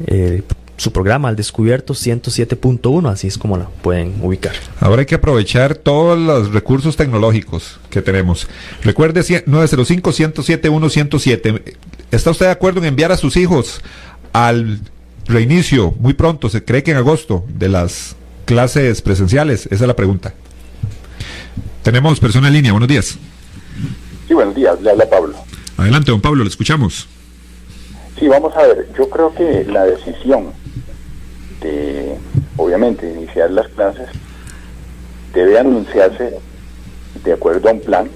[0.08, 0.44] eh,
[0.78, 5.76] su programa al descubierto 107.1 así es como la pueden ubicar ahora hay que aprovechar
[5.76, 8.48] todos los recursos tecnológicos que tenemos
[8.84, 11.64] recuerde 905 107 107
[12.12, 13.82] está usted de acuerdo en enviar a sus hijos
[14.34, 14.80] al
[15.26, 18.16] reinicio muy pronto, se cree que en agosto, de las
[18.46, 19.66] clases presenciales?
[19.68, 20.34] Esa es la pregunta.
[21.84, 23.18] Tenemos persona en línea, buenos días.
[24.34, 25.36] Sí, buenos días, le habla Pablo.
[25.78, 27.08] Adelante, don Pablo, le escuchamos.
[28.18, 30.48] Sí, vamos a ver, yo creo que la decisión
[31.62, 32.18] de,
[32.58, 34.10] obviamente, iniciar las clases
[35.36, 36.40] debe anunciarse
[37.24, 38.10] de acuerdo a un plan.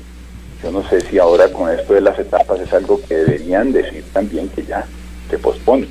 [0.63, 4.03] Yo no sé si ahora con esto de las etapas es algo que deberían decir
[4.11, 4.87] también que ya
[5.29, 5.87] se pospone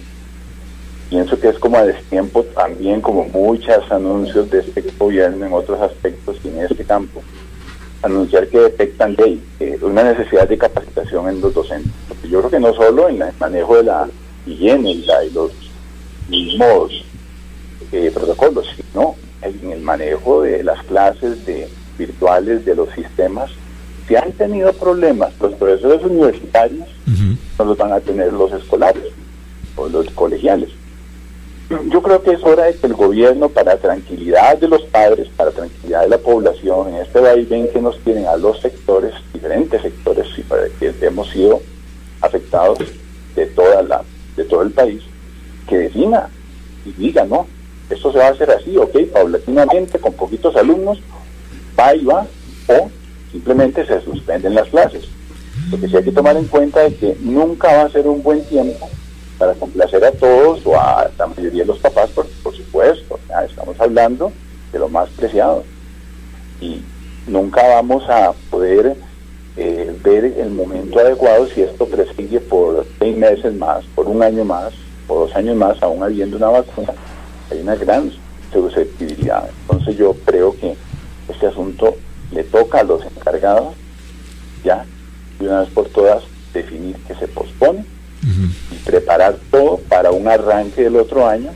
[1.09, 5.81] pienso que es como a destiempo también como muchos anuncios de este gobierno en otros
[5.81, 7.23] aspectos y en este campo
[8.07, 9.43] anunciar que detectan ley
[9.83, 11.93] una necesidad de capacitación en los docentes.
[12.09, 14.09] Porque yo creo que no solo en el manejo de la
[14.47, 15.53] higiene y, la, y los
[16.29, 17.05] mismos
[17.93, 23.51] eh, protocolos sino en el manejo de las clases de virtuales de los sistemas
[24.09, 26.89] si han tenido problemas los profesores universitarios
[27.59, 29.05] no los van a tener los escolares
[29.77, 30.71] o los colegiales
[31.69, 35.51] yo creo que es hora de que el gobierno, para tranquilidad de los padres, para
[35.51, 40.27] tranquilidad de la población, en este vaivén que nos tienen a los sectores, diferentes sectores
[40.39, 40.43] y
[40.79, 41.61] que hemos sido
[42.21, 42.79] afectados
[43.35, 44.03] de toda la,
[44.37, 45.03] de todo el país,
[45.69, 46.29] que defina
[46.85, 47.49] y diga, no,
[47.91, 51.01] esto se va a hacer así, ok, paulatinamente, con poquitos alumnos,
[51.79, 52.27] va y va,
[52.69, 52.91] o
[53.33, 55.03] simplemente se suspenden las clases.
[55.69, 58.45] Porque sí hay que tomar en cuenta de que nunca va a ser un buen
[58.45, 58.89] tiempo
[59.39, 63.19] para complacer a todos o a la mayoría de los papás, por, por supuesto.
[63.45, 64.33] estamos hablando
[64.73, 65.65] de lo más preciado.
[66.61, 66.81] Y
[67.27, 68.97] nunca vamos a poder
[69.57, 74.45] eh, ver el momento adecuado si esto presigue por seis meses más, por un año
[74.45, 74.73] más,
[75.07, 76.93] por dos años más, aún habiendo una vacuna.
[77.51, 78.11] Hay una gran
[78.53, 79.49] susceptibilidad.
[79.63, 80.77] Entonces yo creo que
[81.29, 81.97] este asunto
[82.33, 83.75] le toca a los encargados
[84.65, 84.85] ya,
[85.39, 87.85] de una vez por todas, definir que se pospone
[88.71, 91.51] y preparar todo para un arranque del otro año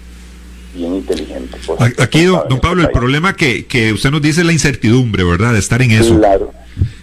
[0.75, 1.59] bien inteligente.
[1.99, 5.53] Aquí, don, Pablo, el problema que, que usted nos dice es la incertidumbre, ¿verdad?
[5.53, 6.17] De estar en eso.
[6.19, 6.53] Claro.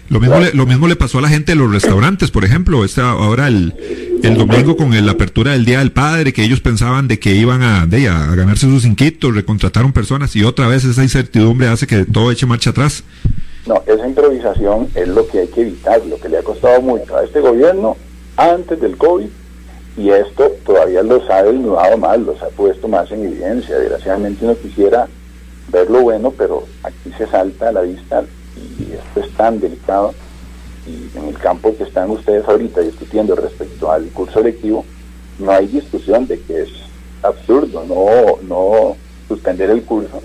[0.08, 2.82] Lo mismo, le, lo mismo le pasó a la gente de los restaurantes, por ejemplo.
[2.82, 3.74] Está ahora el,
[4.22, 7.62] el domingo con la apertura del Día del Padre, que ellos pensaban de que iban
[7.62, 12.06] a, de, a ganarse sus inquitos, recontrataron personas y otra vez esa incertidumbre hace que
[12.06, 13.04] todo eche marcha atrás.
[13.66, 17.14] No, esa improvisación es lo que hay que evitar, lo que le ha costado mucho
[17.14, 17.98] a este gobierno
[18.38, 19.26] antes del COVID
[19.98, 23.76] Y esto todavía los ha desnudado más, los ha puesto más en evidencia.
[23.76, 25.08] Desgraciadamente uno quisiera
[25.72, 28.24] ver lo bueno, pero aquí se salta a la vista
[28.78, 30.14] y esto es tan delicado.
[30.86, 34.84] Y en el campo que están ustedes ahorita discutiendo respecto al curso lectivo,
[35.40, 36.68] no hay discusión de que es
[37.22, 40.22] absurdo no, no suspender el curso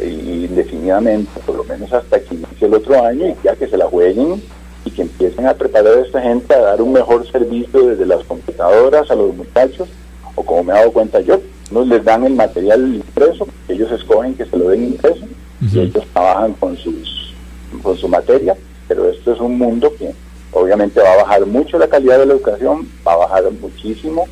[0.00, 3.86] indefinidamente, por lo menos hasta que inicie el otro año y ya que se la
[3.86, 4.42] jueguen
[4.84, 8.24] y que empiecen a preparar a esta gente a dar un mejor servicio desde las
[8.24, 9.88] computadoras a los muchachos
[10.34, 11.40] o como me he dado cuenta yo,
[11.70, 15.26] nos les dan el material impreso, ellos escogen que se lo den impreso
[15.60, 17.34] y ellos trabajan con sus
[17.82, 18.54] con su materia,
[18.86, 20.12] pero esto es un mundo que
[20.52, 24.26] obviamente va a bajar mucho la calidad de la educación, va a bajar muchísimo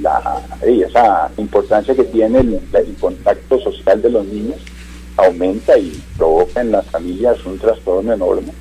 [0.00, 4.58] la, esa importancia que tiene el, contacto social de los niños,
[5.16, 8.52] aumenta y provoca en las familias un trastorno enorme.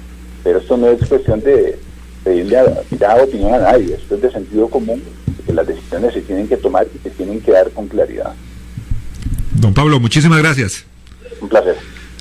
[0.47, 1.77] Pero esto no es cuestión de
[2.23, 5.03] pedirle a, dar opinión a nadie, esto es de sentido común,
[5.45, 8.33] que las decisiones se tienen que tomar y se tienen que dar con claridad.
[9.55, 10.85] Don Pablo, muchísimas gracias.
[11.41, 11.75] Un placer.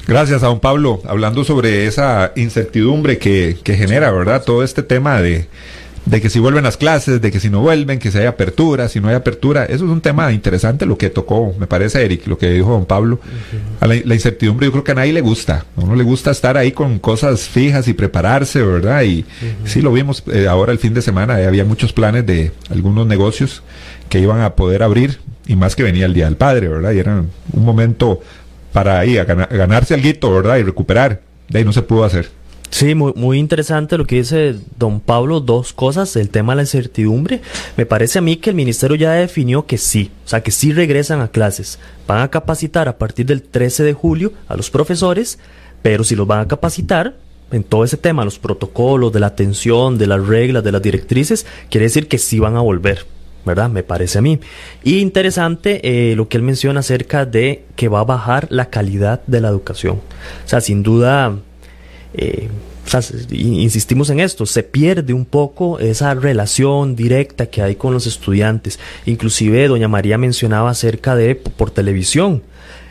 [0.09, 4.43] Gracias a don Pablo, hablando sobre esa incertidumbre que, que genera, ¿verdad?
[4.45, 5.47] Todo este tema de,
[6.07, 8.88] de que si vuelven las clases, de que si no vuelven, que si hay apertura,
[8.88, 9.64] si no hay apertura.
[9.64, 12.87] Eso es un tema interesante lo que tocó, me parece, Eric, lo que dijo don
[12.87, 13.21] Pablo.
[13.81, 15.66] a la, incertidumbre yo creo que a nadie le gusta.
[15.77, 19.03] A uno le gusta estar ahí con cosas fijas y prepararse, ¿verdad?
[19.03, 19.25] Y
[19.64, 23.07] sí lo vimos eh, ahora el fin de semana, eh, había muchos planes de algunos
[23.07, 23.62] negocios
[24.09, 26.92] que iban a poder abrir y más que venía el Día del Padre, ¿verdad?
[26.92, 28.21] Y era un momento
[28.73, 30.59] para ahí a, ganarse algo, ¿verdad?
[30.59, 31.21] Y recuperar.
[31.49, 32.29] De ahí no se pudo hacer.
[32.70, 35.40] Sí, muy, muy interesante lo que dice don Pablo.
[35.40, 37.40] Dos cosas, el tema de la incertidumbre.
[37.76, 40.72] Me parece a mí que el ministerio ya definió que sí, o sea, que sí
[40.72, 41.79] regresan a clases.
[42.07, 45.38] Van a capacitar a partir del 13 de julio a los profesores,
[45.83, 47.16] pero si los van a capacitar
[47.52, 51.46] en todo ese tema, los protocolos, de la atención, de las reglas, de las directrices,
[51.70, 53.07] quiere decir que sí van a volver.
[53.44, 53.70] ¿verdad?
[53.70, 54.40] Me parece a mí.
[54.83, 59.22] Y interesante eh, lo que él menciona acerca de que va a bajar la calidad
[59.29, 60.00] de la educación.
[60.44, 61.38] O sea, sin duda,
[62.14, 62.49] eh,
[63.31, 68.79] insistimos en esto, se pierde un poco esa relación directa que hay con los estudiantes.
[69.07, 72.42] Inclusive doña María mencionaba acerca de por televisión.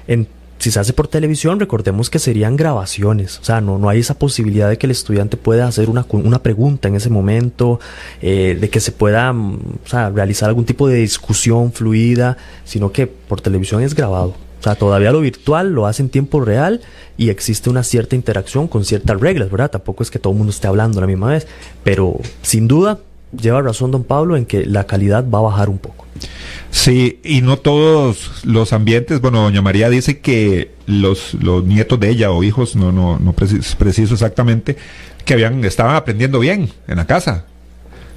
[0.08, 4.00] En, si se hace por televisión, recordemos que serían grabaciones, o sea, no, no hay
[4.00, 7.80] esa posibilidad de que el estudiante pueda hacer una, una pregunta en ese momento,
[8.22, 9.60] eh, de que se pueda mm,
[10.14, 14.45] realizar algún tipo de discusión fluida, sino que por televisión es grabado.
[14.66, 16.82] O sea, todavía lo virtual lo hace en tiempo real
[17.18, 19.70] y existe una cierta interacción con ciertas reglas, ¿verdad?
[19.70, 21.46] Tampoco es que todo el mundo esté hablando a la misma vez,
[21.84, 22.98] pero sin duda
[23.40, 26.08] lleva razón don Pablo en que la calidad va a bajar un poco.
[26.72, 32.10] Sí, y no todos los ambientes, bueno, doña María dice que los, los nietos de
[32.10, 34.78] ella o hijos, no, no, no preciso, preciso exactamente,
[35.26, 37.46] que habían, estaban aprendiendo bien en la casa,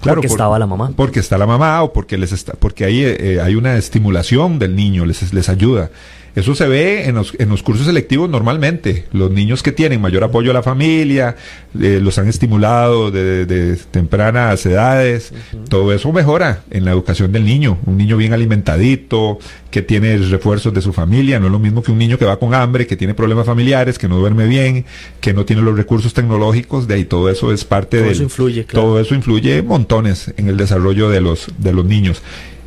[0.01, 0.93] Claro, porque estaba la mamá.
[0.95, 4.77] Porque está la mamá o porque les está, porque ahí eh, hay una estimulación del
[4.77, 5.91] niño, les, les ayuda.
[6.35, 9.07] Eso se ve en los, en los cursos selectivos normalmente.
[9.13, 11.37] Los niños que tienen mayor apoyo a la familia,
[11.81, 15.33] eh, los han estimulado de, tempranas edades,
[15.69, 17.79] todo eso mejora en la educación del niño.
[17.87, 19.39] Un niño bien alimentadito,
[19.71, 22.39] que tiene refuerzos de su familia, no es lo mismo que un niño que va
[22.39, 24.85] con hambre, que tiene problemas familiares, que no duerme bien,
[25.21, 28.13] que no tiene los recursos tecnológicos, de ahí todo eso es parte de...
[28.13, 32.23] Eso influye, Todo eso influye montones en el desarrollo de los, de los niños.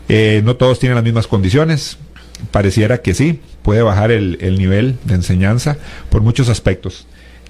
[0.09, 1.97] Eh, no todos tienen las mismas condiciones,
[2.51, 5.77] pareciera que sí, puede bajar el, nivel de enseñanza
[6.09, 7.07] por muchos aspectos.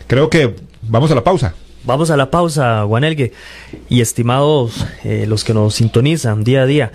[0.08, 1.54] Creo que vamos a la pausa.
[1.84, 3.32] Vamos a la pausa, Juanelgue.
[3.90, 6.92] Y estimados eh, los que nos sintonizan día a día,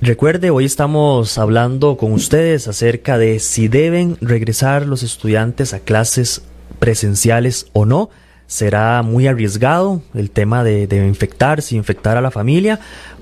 [0.00, 6.42] recuerde, hoy estamos hablando con ustedes acerca de si deben regresar los estudiantes a clases
[6.78, 8.10] presenciales o no.
[8.46, 12.78] Será muy arriesgado el tema de, de infectarse, infectar a la familia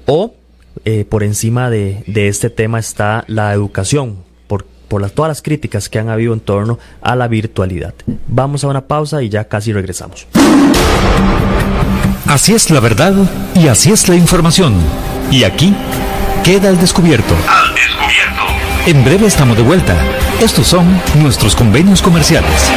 [0.06, 0.34] o
[0.85, 5.98] eh, por encima de, este tema está la educación, por, por todas las críticas que
[5.98, 7.94] han habido en torno a la virtualidad.
[8.28, 10.26] Vamos a una pausa y ya casi regresamos.
[12.26, 13.14] Así es la verdad
[13.54, 14.74] y así es la información.
[15.30, 15.74] Y aquí
[16.44, 17.35] queda el descubierto.
[17.48, 18.42] Al descubierto.
[18.87, 19.96] En breve estamos de vuelta.
[20.40, 22.70] Estos son nuestros convenios comerciales.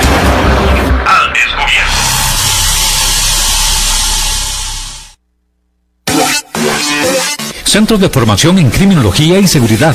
[7.75, 9.93] Centros de Formación en Criminología y Seguridad.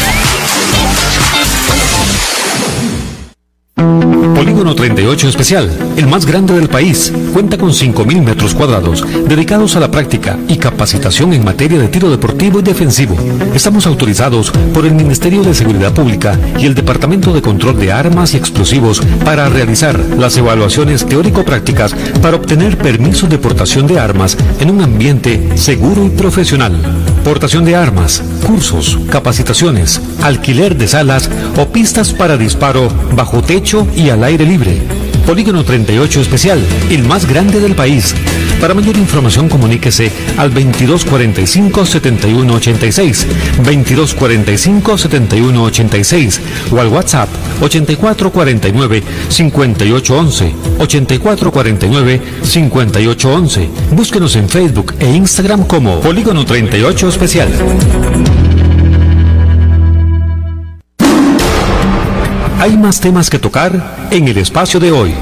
[3.79, 9.81] Polígono 38 Especial, el más grande del país, cuenta con 5.000 metros cuadrados dedicados a
[9.81, 13.17] la práctica y capacitación en materia de tiro deportivo y defensivo.
[13.55, 18.35] Estamos autorizados por el Ministerio de Seguridad Pública y el Departamento de Control de Armas
[18.35, 24.71] y Explosivos para realizar las evaluaciones teórico-prácticas para obtener permisos de portación de armas en
[24.71, 26.75] un ambiente seguro y profesional.
[27.23, 34.09] Portación de armas, cursos, capacitaciones, alquiler de salas o pistas para disparo bajo techo y
[34.09, 34.81] al aire libre.
[35.27, 36.59] Polígono 38 Especial,
[36.89, 38.15] el más grande del país.
[38.63, 43.27] Para mayor información comuníquese al 2245-7186,
[43.63, 46.41] 2245-7186
[46.73, 47.29] o al WhatsApp
[47.61, 53.69] 8449-5811, 8449-5811.
[53.91, 57.51] Búsquenos en Facebook e Instagram como Polígono 38 Especial.
[62.61, 65.15] Hay más temas que tocar en el espacio de hoy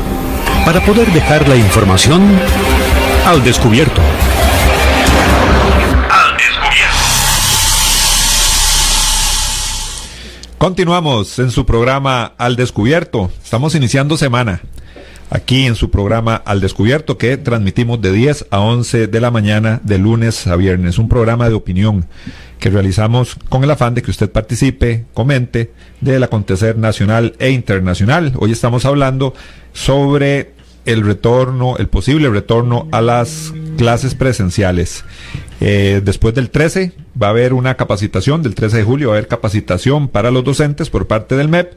[0.64, 2.22] para poder dejar la información
[3.26, 4.01] al descubierto.
[10.57, 13.30] Continuamos en su programa Al Descubierto.
[13.45, 14.62] Estamos iniciando semana
[15.31, 19.81] aquí en su programa Al Descubierto que transmitimos de 10 a 11 de la mañana
[19.83, 20.99] de lunes a viernes.
[20.99, 22.07] Un programa de opinión
[22.59, 28.33] que realizamos con el afán de que usted participe, comente del acontecer nacional e internacional.
[28.39, 29.35] Hoy estamos hablando
[29.72, 30.53] sobre
[30.87, 35.05] el retorno, el posible retorno a las clases presenciales.
[35.61, 39.18] Eh, después del 13 va a haber una capacitación, del 13 de julio va a
[39.18, 41.72] haber capacitación para los docentes por parte del MEP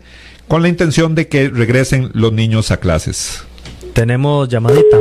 [0.50, 3.45] con la intención de que regresen los niños a clases.
[3.93, 4.97] Tenemos llamadita.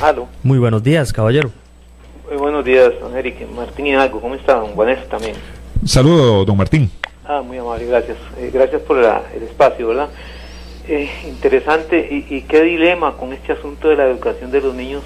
[0.00, 0.26] Aló.
[0.42, 1.52] Muy buenos días, caballero.
[2.28, 3.48] Muy buenos días, don Eric.
[3.54, 4.54] Martín Hidalgo, ¿cómo está?
[4.56, 5.36] Don Vanessa también.
[5.86, 6.90] Saludo, don Martín.
[7.24, 8.16] Ah, muy amable, gracias.
[8.36, 10.08] Eh, gracias por la- el espacio, ¿verdad?
[10.88, 15.04] Eh, interesante y, y qué dilema con este asunto de la educación de los niños.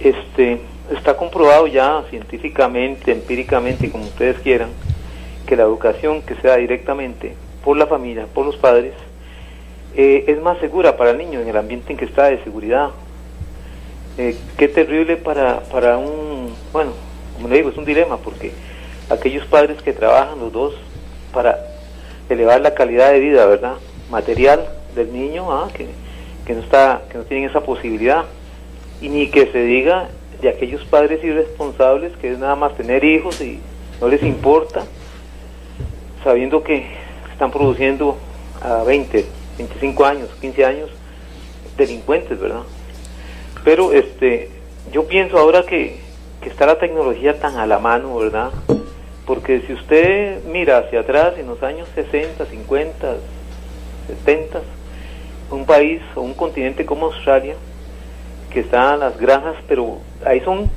[0.00, 0.60] Este
[0.92, 4.70] está comprobado ya científicamente, empíricamente, como ustedes quieran,
[5.46, 8.94] que la educación que se da directamente por la familia, por los padres,
[9.96, 12.90] eh, es más segura para el niño en el ambiente en que está de seguridad.
[14.18, 16.92] Eh, qué terrible para, para un, bueno,
[17.34, 18.52] como le digo, es un dilema porque
[19.08, 20.74] aquellos padres que trabajan los dos
[21.32, 21.58] para
[22.28, 23.74] elevar la calidad de vida, ¿verdad?
[24.10, 25.86] Material del niño, ah, que,
[26.46, 28.24] que no está, que no tienen esa posibilidad.
[29.00, 30.08] Y ni que se diga
[30.40, 33.60] de aquellos padres irresponsables que es nada más tener hijos y
[34.00, 34.84] no les importa,
[36.22, 36.99] sabiendo que
[37.40, 38.18] están produciendo
[38.60, 39.24] a 20,
[39.56, 40.90] 25 años, 15 años,
[41.74, 42.64] delincuentes, ¿verdad?
[43.64, 44.50] Pero este,
[44.92, 46.00] yo pienso ahora que,
[46.42, 48.50] que está la tecnología tan a la mano, ¿verdad?
[49.24, 53.16] Porque si usted mira hacia atrás en los años 60, 50,
[54.26, 54.60] 70,
[55.50, 57.54] un país o un continente como Australia,
[58.50, 60.70] que están las granjas, pero ahí son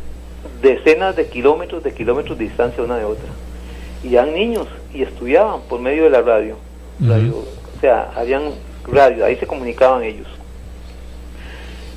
[0.62, 3.28] decenas de kilómetros, de kilómetros de distancia una de otra.
[4.02, 6.56] Y eran niños y estudiaban por medio de la radio.
[7.00, 8.52] radio o sea, habían
[8.86, 10.28] radio, ahí se comunicaban ellos.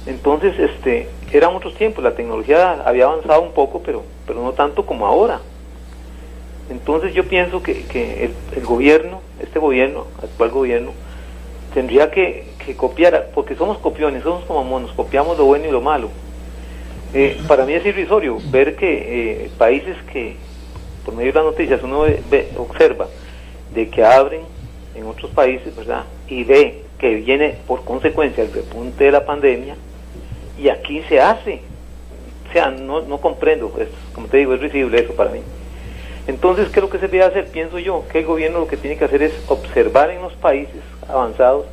[0.07, 4.87] Entonces, este, eran otros tiempos, la tecnología había avanzado un poco, pero, pero no tanto
[4.87, 5.41] como ahora.
[6.71, 10.93] Entonces yo pienso que, que el, el gobierno, este gobierno, actual gobierno,
[11.75, 15.81] tendría que, que copiar, porque somos copiones, somos como monos, copiamos lo bueno y lo
[15.81, 16.09] malo.
[17.15, 20.37] Eh, para mí es irrisorio ver que eh, países que,
[21.07, 22.05] por medio de las noticias, uno
[22.59, 23.07] observa
[23.73, 24.43] de que abren
[24.97, 26.05] en otros países, ¿verdad?
[26.29, 29.77] Y ve que viene por consecuencia el repunte de la pandemia
[30.59, 31.61] y aquí se hace.
[32.49, 35.41] O sea, no, no comprendo, es, como te digo, es risible eso para mí.
[36.27, 37.47] Entonces, ¿qué es lo que se debe hacer?
[37.53, 40.83] Pienso yo que el gobierno lo que tiene que hacer es observar en los países
[41.09, 41.67] avanzados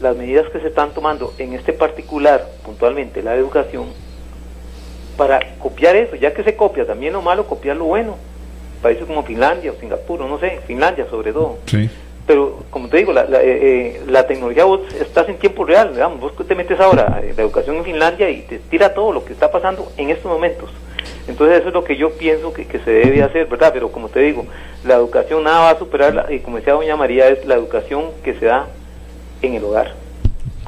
[0.00, 3.88] las medidas que se están tomando en este particular, puntualmente la educación,
[5.18, 8.16] para copiar eso, ya que se copia también lo malo, copiar lo bueno.
[8.82, 11.58] Países como Finlandia o Singapur, o no sé, Finlandia sobre todo.
[11.66, 11.88] Sí.
[12.26, 13.44] Pero, como te digo, la, la, eh,
[13.96, 17.42] eh, la tecnología vos estás en tiempo real, digamos, vos te metes ahora en la
[17.42, 20.70] educación en Finlandia y te tira todo lo que está pasando en estos momentos.
[21.26, 23.70] Entonces eso es lo que yo pienso que, que se debe hacer, ¿verdad?
[23.72, 24.46] Pero como te digo,
[24.84, 28.06] la educación nada va a superar, la- y como decía doña María, es la educación
[28.24, 28.66] que se da
[29.42, 29.94] en el hogar.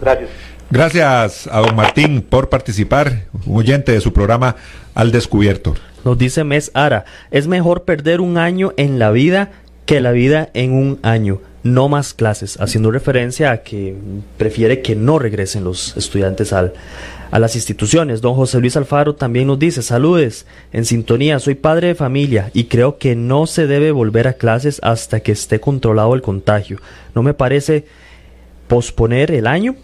[0.01, 0.31] Gracias.
[0.71, 3.13] Gracias a don Martín por participar,
[3.47, 4.57] un oyente de su programa
[4.95, 5.75] Al Descubierto.
[6.05, 9.53] Nos dice Mes Ara, es mejor perder un año en la vida
[9.87, 11.41] que la vida en un año.
[11.63, 13.97] No más clases, haciendo referencia a que
[14.37, 16.75] prefiere que no regresen los estudiantes al,
[17.31, 18.21] a las instituciones.
[18.21, 22.65] Don José Luis Alfaro también nos dice, saludes, en sintonía, soy padre de familia y
[22.65, 26.81] creo que no se debe volver a clases hasta que esté controlado el contagio.
[27.15, 27.87] No me parece
[28.69, 29.75] posponer el año,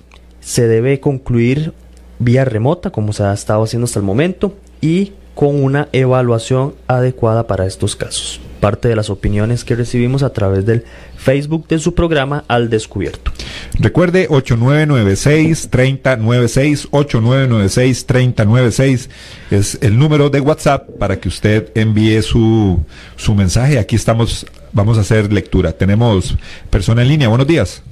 [0.40, 1.72] se debe concluir
[2.18, 7.46] vía remota como se ha estado haciendo hasta el momento y con una evaluación adecuada
[7.46, 8.42] para estos casos.
[8.60, 10.84] Parte de las opiniones que recibimos a través del
[11.16, 13.32] Facebook de su programa Al Descubierto.
[13.78, 19.08] Recuerde 8996-3096, 8996-3096
[19.50, 22.78] es el número de WhatsApp para que usted envíe su,
[23.16, 23.78] su mensaje.
[23.78, 25.72] Aquí estamos, vamos a hacer lectura.
[25.72, 26.36] Tenemos
[26.68, 27.28] persona en línea.
[27.28, 27.82] Buenos días.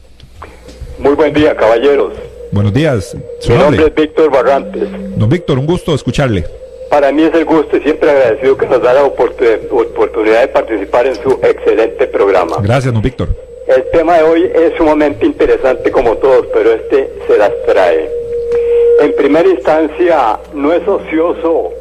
[0.98, 2.12] Muy buen día, caballeros.
[2.52, 3.16] Buenos días.
[3.48, 4.86] Mi nombre es Víctor Barrantes.
[5.16, 6.44] Don Víctor, un gusto escucharle.
[6.90, 11.06] Para mí es el gusto y siempre agradecido que nos da la oportunidad de participar
[11.06, 12.56] en su excelente programa.
[12.62, 13.28] Gracias, don Víctor.
[13.66, 18.08] El tema de hoy es sumamente interesante como todos, pero este se las trae.
[19.00, 21.72] En primera instancia, no es ocioso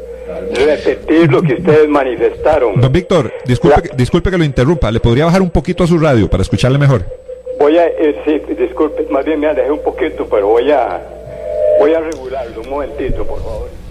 [0.54, 2.82] repetir lo que ustedes manifestaron.
[2.82, 4.92] Don Víctor, disculpe, disculpe que lo interrumpa.
[4.92, 7.04] ¿Le podría bajar un poquito a su radio para escucharle mejor?
[7.58, 11.02] Voy a, eh, sí, disculpe, más bien me alejé un poquito, pero voy a,
[11.80, 12.62] voy a regularlo.
[12.62, 13.87] Un momentito, por favor.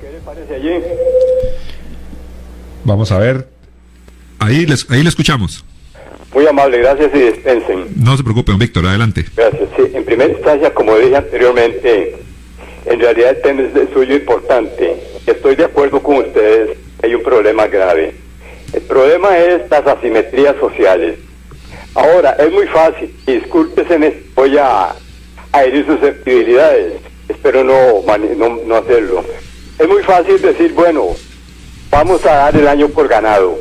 [0.00, 0.84] ¿Qué le parece allí?
[2.84, 3.48] Vamos a ver.
[4.38, 5.64] Ahí, les, ahí le escuchamos.
[6.34, 7.86] Muy amable, gracias y dispensen.
[7.96, 9.24] No se preocupe, don Víctor, adelante.
[9.36, 9.68] Gracias.
[9.76, 12.16] Sí, en primera instancia, como dije anteriormente,
[12.86, 14.96] en realidad el tema es de suyo importante.
[15.26, 18.14] Estoy de acuerdo con ustedes, hay un problema grave.
[18.72, 21.18] El problema es las asimetrías sociales.
[21.94, 24.94] Ahora, es muy fácil, discúlpeseme, voy a,
[25.52, 26.94] a herir susceptibilidades,
[27.28, 28.02] espero no,
[28.36, 29.24] no, no hacerlo.
[29.78, 31.08] Es muy fácil decir, bueno,
[31.90, 33.58] vamos a dar el año por ganado.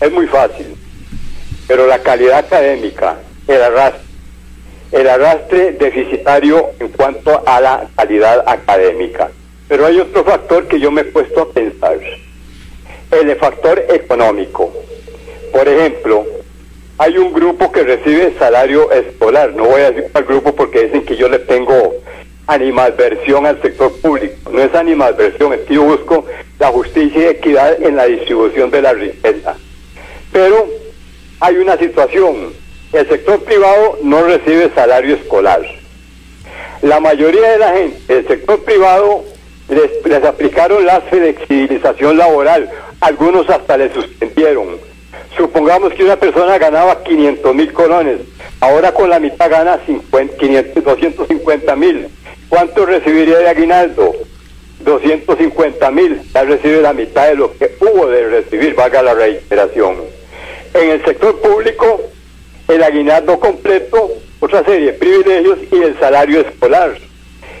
[0.00, 0.76] Es muy fácil.
[1.66, 4.02] Pero la calidad académica, el arrastre,
[4.92, 9.30] el arrastre deficitario en cuanto a la calidad académica.
[9.68, 11.98] Pero hay otro factor que yo me he puesto a pensar.
[13.10, 14.72] El factor económico.
[15.52, 16.26] Por ejemplo,
[17.00, 19.54] hay un grupo que recibe salario escolar.
[19.54, 21.94] No voy a decir al grupo porque dicen que yo le tengo
[22.46, 24.50] animadversión al sector público.
[24.50, 26.26] No es animadversión, es que yo busco
[26.58, 29.56] la justicia y equidad en la distribución de la riqueza.
[30.30, 30.68] Pero
[31.40, 32.52] hay una situación.
[32.92, 35.62] El sector privado no recibe salario escolar.
[36.82, 39.24] La mayoría de la gente del sector privado
[39.70, 42.70] les, les aplicaron la flexibilización laboral.
[43.00, 44.89] Algunos hasta le suspendieron
[45.40, 48.18] Supongamos que una persona ganaba 500 mil colones,
[48.60, 52.08] ahora con la mitad gana 50, 500, 250 mil.
[52.50, 54.14] ¿Cuánto recibiría de aguinaldo?
[54.80, 59.96] 250 mil, ya recibe la mitad de lo que hubo de recibir, valga la reiteración.
[60.74, 62.02] En el sector público,
[62.68, 64.10] el aguinaldo completo,
[64.40, 66.98] otra serie de privilegios y el salario escolar.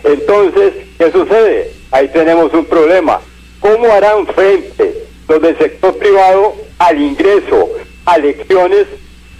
[0.04, 1.72] Entonces, ¿qué sucede?
[1.92, 3.22] Ahí tenemos un problema.
[3.58, 7.68] ¿Cómo harán frente los del sector privado al ingreso
[8.04, 8.86] a lecciones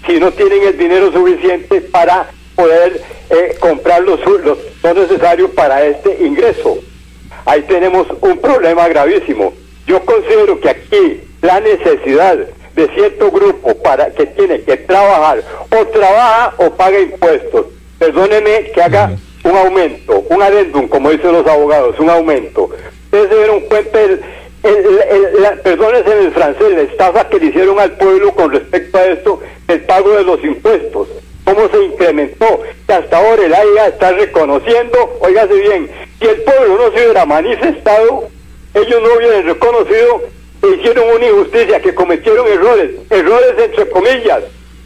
[0.07, 5.85] si no tienen el dinero suficiente para poder eh, comprar los, los no necesarios para
[5.85, 6.79] este ingreso.
[7.45, 9.53] Ahí tenemos un problema gravísimo.
[9.85, 15.43] Yo considero que aquí la necesidad de cierto grupo para que tiene que trabajar
[15.77, 17.67] o trabaja o paga impuestos.
[17.99, 22.71] Perdóneme que haga un aumento, un adendum, como dicen los abogados, un aumento.
[23.07, 24.21] Ustedes se dieron cuenta del el, el,
[24.63, 29.41] perdónense en el francés, la estafa que le hicieron al pueblo con respecto a esto,
[29.69, 31.09] el pago de los impuestos,
[31.45, 35.91] cómo se incrementó, que hasta ahora el AIA está reconociendo, oígase bien,
[36.21, 38.29] si el pueblo no se hubiera manifestado,
[38.75, 40.23] ellos no hubieran reconocido
[40.61, 44.43] que hicieron una injusticia, que cometieron errores, errores entre comillas,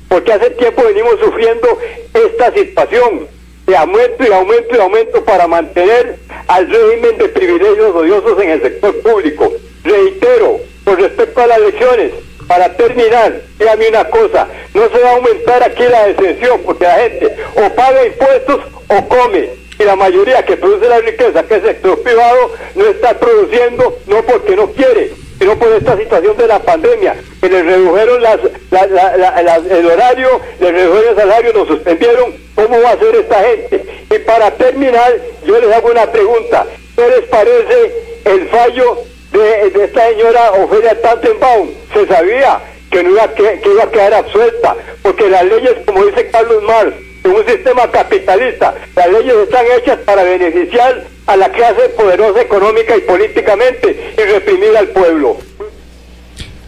[0.09, 1.66] porque hace tiempo venimos sufriendo
[2.14, 3.27] esta situación
[3.67, 6.17] de aumento y aumento y aumento para mantener
[6.49, 9.53] al régimen de privilegios odiosos en el sector público.
[9.83, 12.12] Reitero, con respecto a las elecciones,
[12.47, 16.95] para terminar, dígame una cosa, no se va a aumentar aquí la exención porque la
[16.95, 19.65] gente o paga impuestos o come.
[19.79, 23.99] Y la mayoría que produce la riqueza, que es el sector privado, no está produciendo,
[24.07, 25.11] no porque no quiere,
[25.45, 31.16] sino por esta situación de la pandemia, que le redujeron el horario, le redujeron el
[31.16, 32.34] salario, lo suspendieron.
[32.55, 33.84] ¿Cómo va a ser esta gente?
[34.11, 35.12] Y para terminar,
[35.45, 36.64] yo les hago una pregunta.
[36.97, 37.92] ¿Qué les parece
[38.24, 38.97] el fallo
[39.32, 41.68] de, esta señora Ofelia Tantenbaum?
[41.92, 46.62] Se sabía que iba que iba a quedar absuelta, porque las leyes, como dice Carlos
[46.62, 52.41] Marx, en un sistema capitalista, las leyes están hechas para beneficiar a la clase poderosa
[52.43, 55.39] económica y políticamente y reprimir al pueblo.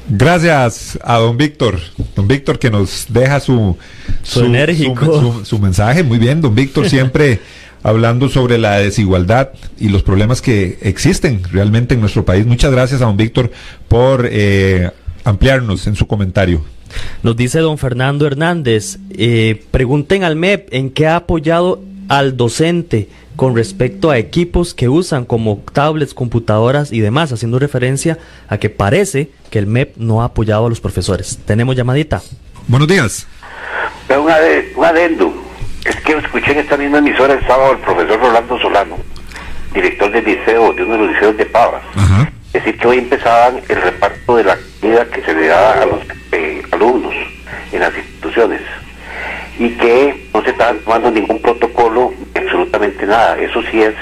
[0.08, 1.78] Gracias a don Víctor,
[2.14, 3.76] don Víctor que nos deja su,
[4.22, 5.04] Su enérgico.
[5.04, 6.02] su- su mensaje.
[6.04, 7.40] Muy bien, don Víctor siempre
[7.82, 12.46] hablando sobre la desigualdad y los problemas que existen realmente en nuestro país.
[12.46, 13.50] Muchas gracias a don Víctor
[13.88, 14.90] por eh,
[15.24, 16.64] ampliarnos en su comentario.
[17.22, 23.08] Nos dice don Fernando Hernández, eh, pregunten al MEP en qué ha apoyado al docente
[23.34, 28.18] con respecto a equipos que usan como tablets, computadoras y demás, haciendo referencia
[28.48, 31.38] a que parece que el MEP no ha apoyado a los profesores.
[31.44, 32.22] Tenemos llamadita.
[32.68, 33.26] Buenos días.
[34.08, 35.34] Pero un, ade- un adendo.
[35.84, 38.96] Es que escuché en esta misma emisora el sábado al profesor Rolando Solano,
[39.74, 42.32] director del liceo, de uno de los liceos de Pavas, Ajá.
[42.56, 46.00] Decir que hoy empezaban el reparto de la comida que se le da a los
[46.32, 47.14] eh, alumnos
[47.72, 48.60] en las instituciones
[49.58, 53.38] y que no se estaban tomando ningún protocolo, absolutamente nada.
[53.38, 53.94] Eso sí es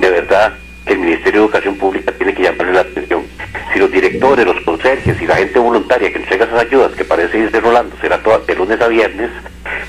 [0.00, 0.54] de verdad
[0.86, 3.22] que el Ministerio de Educación Pública tiene que llamarle la atención.
[3.72, 7.38] Si los directores, los conserjes y la gente voluntaria que entrega esas ayudas, que parece
[7.38, 9.30] irse rolando, será de lunes a viernes,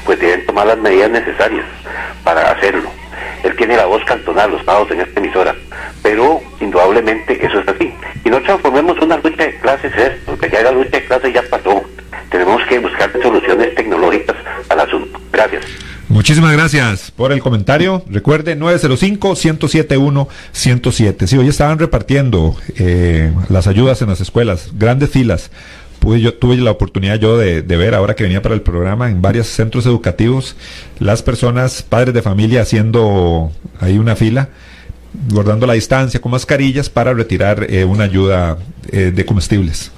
[0.05, 1.65] pues deben tomar las medidas necesarias
[2.23, 2.98] para hacerlo.
[3.43, 5.55] Él tiene la voz cantonal los sábados en esta emisora,
[6.01, 7.93] pero indudablemente eso es así.
[8.25, 11.43] Y no transformemos una lucha de clases esto, porque ya la lucha de clases ya
[11.49, 11.83] pasó.
[12.29, 14.35] Tenemos que buscar soluciones tecnológicas
[14.69, 15.19] al asunto.
[15.31, 15.65] Gracias.
[16.09, 18.03] Muchísimas gracias por el comentario.
[18.09, 21.27] Recuerde 905-107-107.
[21.27, 25.51] Sí, hoy estaban repartiendo eh, las ayudas en las escuelas, grandes filas.
[25.99, 29.21] Pude yo, tuve la oportunidad yo de, ver ahora que venía para el programa en
[29.21, 30.55] varios centros educativos
[30.99, 34.49] las personas, padres de familia haciendo ahí una fila,
[35.31, 38.57] guardando la distancia con mascarillas para retirar eh, una ayuda
[38.91, 39.91] eh, de comestibles.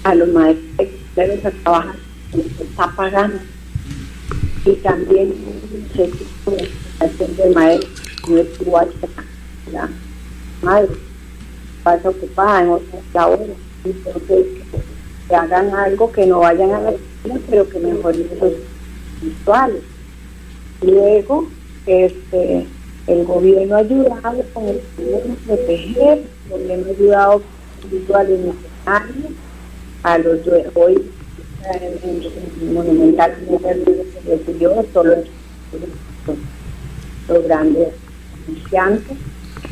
[0.04, 1.96] a los maestros deben a trabajar
[2.32, 3.38] se está pagando
[4.66, 5.34] y también
[5.96, 6.04] se
[7.44, 9.90] de maestro igual que la
[10.62, 10.90] madre
[11.84, 14.46] pasa ocupada en otras labores entonces
[15.28, 18.54] que, hagan algo que no vayan a la escuela pero que mejoren los
[19.22, 19.82] virtuales
[20.82, 21.48] luego
[21.86, 22.68] este
[23.08, 27.42] el gobierno ha ayudado con el gobierno proteger, el gobierno ha ayudado
[27.82, 29.34] con virtuales necesarios
[30.04, 30.40] a los
[30.76, 31.12] hoy
[31.74, 33.36] eh, en, en Monumental
[34.94, 35.16] solo
[37.28, 37.90] los grandes
[38.48, 39.18] anunciantes.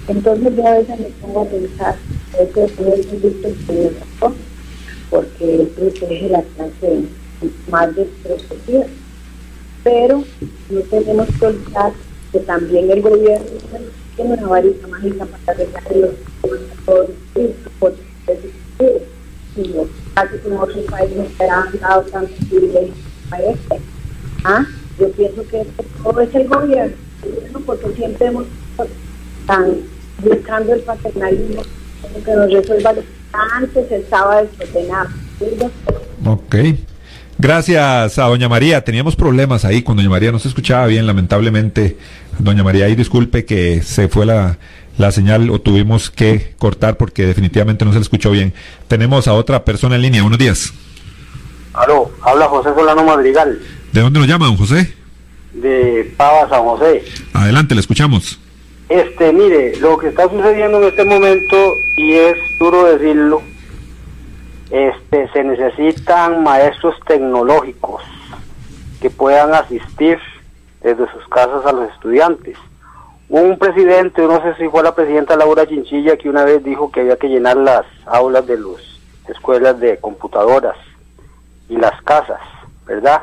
[0.07, 1.95] Entonces yo a veces me pongo a pensar,
[2.39, 4.35] eso es un visto el razón,
[5.09, 7.03] porque protege la clase
[7.69, 8.85] más desprotegida.
[9.83, 10.23] Pero
[10.69, 11.93] no tenemos que olvidar
[12.31, 13.45] que también el gobierno
[14.15, 16.11] tiene una varita mágica para arreglar los
[16.43, 17.93] los
[19.55, 22.97] sino casi como otros países no se han dado tantos privilegios
[23.31, 23.79] a este.
[24.43, 24.65] ¿Ah?
[24.99, 25.65] Yo pienso que
[26.03, 26.95] todo es el gobierno,
[27.65, 28.45] porque siempre hemos
[29.39, 29.75] estado
[30.23, 31.61] buscando el paternalismo
[32.25, 33.07] que nos resuelva lo que
[33.53, 35.09] antes estaba desordenado.
[36.25, 36.55] Ok.
[37.37, 38.83] Gracias a Doña María.
[38.83, 40.31] Teníamos problemas ahí con Doña María.
[40.31, 41.97] No se escuchaba bien, lamentablemente.
[42.37, 44.57] Doña María, y disculpe que se fue la,
[44.97, 48.53] la señal o tuvimos que cortar porque definitivamente no se le escuchó bien.
[48.87, 50.21] Tenemos a otra persona en línea.
[50.21, 50.73] Buenos días.
[51.73, 53.59] Aló, habla José Solano Madrigal,
[53.91, 54.93] ¿De dónde nos llama, don José?
[55.53, 57.03] De Pava, San José.
[57.33, 58.39] Adelante, le escuchamos.
[58.89, 63.41] Este, mire, lo que está sucediendo en este momento, y es duro decirlo,
[64.69, 68.03] este, se necesitan maestros tecnológicos
[69.01, 70.17] que puedan asistir
[70.81, 72.57] desde sus casas a los estudiantes.
[73.29, 76.99] Un presidente, no sé si fue la presidenta Laura Chinchilla, que una vez dijo que
[77.01, 78.81] había que llenar las aulas de las
[79.29, 80.75] escuelas de computadoras
[81.69, 82.41] y las casas,
[82.85, 83.21] ¿verdad?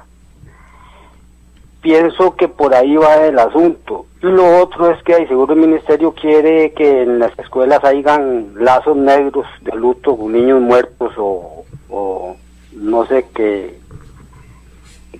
[1.80, 4.06] Pienso que por ahí va el asunto.
[4.20, 8.96] Lo otro es que el seguro el ministerio quiere que en las escuelas hayan lazos
[8.96, 12.36] negros de luto con niños muertos o, o
[12.72, 13.78] no sé qué,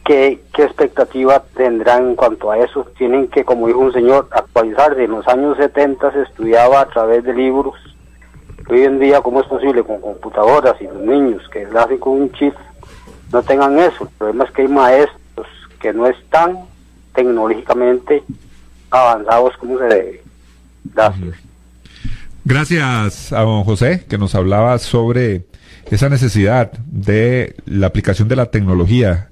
[0.04, 2.86] qué, qué expectativa tendrán en cuanto a eso.
[2.96, 5.04] Tienen que, como dijo un señor, actualizarse.
[5.04, 7.76] En los años 70 se estudiaba a través de libros.
[8.68, 12.32] Hoy en día, ¿cómo es posible con computadoras y los niños que hacen con un
[12.32, 12.54] chip
[13.32, 14.04] no tengan eso?
[14.04, 15.27] El problema es que hay maestros
[15.80, 16.58] que no están
[17.14, 18.22] tecnológicamente
[18.90, 20.22] avanzados como se debe.
[20.84, 21.36] Gracias.
[22.44, 25.44] Gracias a don José, que nos hablaba sobre
[25.90, 29.28] esa necesidad de la aplicación de la tecnología.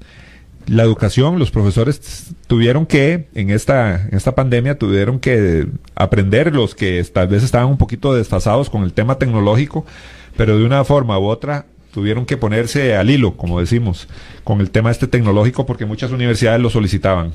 [0.67, 6.75] La educación, los profesores tuvieron que, en esta, en esta pandemia, tuvieron que aprender los
[6.75, 9.87] que tal vez estaban un poquito desfasados con el tema tecnológico,
[10.37, 11.67] pero de una forma u otra
[11.97, 14.07] tuvieron que ponerse al hilo, como decimos,
[14.45, 17.33] con el tema este tecnológico porque muchas universidades lo solicitaban.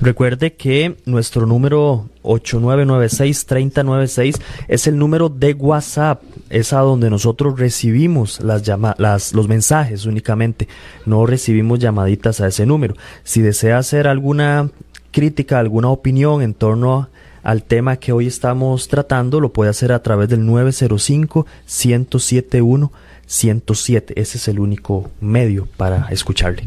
[0.00, 8.40] Recuerde que nuestro número 8996-3096 es el número de WhatsApp, es a donde nosotros recibimos
[8.40, 8.62] las,
[8.96, 10.68] las los mensajes únicamente,
[11.04, 12.94] no recibimos llamaditas a ese número.
[13.24, 14.70] Si desea hacer alguna
[15.10, 17.10] crítica, alguna opinión en torno
[17.42, 22.90] al tema que hoy estamos tratando, lo puede hacer a través del 905 1071
[23.28, 24.20] 107.
[24.20, 26.66] Ese es el único medio para escucharle.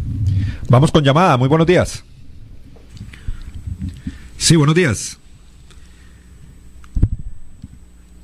[0.70, 1.36] Vamos con llamada.
[1.36, 2.06] Muy buenos días.
[4.38, 5.18] Sí, buenos días.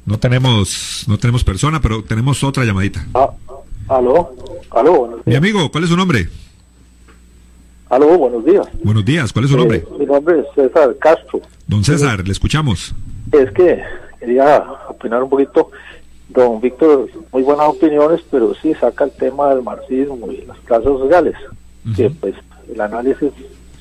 [0.05, 3.05] No tenemos, no tenemos persona, pero tenemos otra llamadita.
[3.13, 3.29] Ah,
[3.89, 4.33] aló,
[4.71, 5.21] aló.
[5.25, 6.29] Mi amigo, ¿cuál es su nombre?
[7.89, 8.67] Aló, buenos días.
[8.83, 9.77] Buenos días, ¿cuál es su nombre?
[9.79, 11.41] Eh, mi nombre es César Castro.
[11.65, 12.93] Don César, le escuchamos.
[13.31, 13.81] Es que
[14.19, 15.71] quería opinar un poquito
[16.38, 20.89] Don Víctor, muy buenas opiniones, pero sí saca el tema del marxismo y las clases
[20.89, 21.33] sociales,
[21.95, 22.35] que pues
[22.71, 23.31] el análisis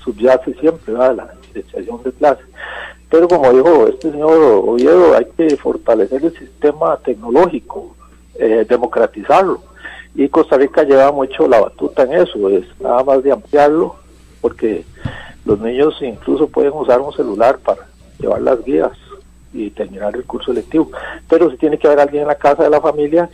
[0.02, 2.46] subyace siempre a la diferenciación de clases.
[3.11, 7.94] Pero como dijo este señor Oviedo, hay que fortalecer el sistema tecnológico,
[8.36, 9.61] eh, democratizarlo.
[10.14, 13.96] Y Costa Rica lleva mucho la batuta en eso, es nada más de ampliarlo,
[14.40, 14.82] porque
[15.44, 17.86] los niños incluso pueden usar un celular para
[18.18, 18.92] llevar las guías
[19.57, 20.90] y terminar el curso lectivo.
[21.28, 23.28] Pero si tiene que haber alguien en la casa de la familia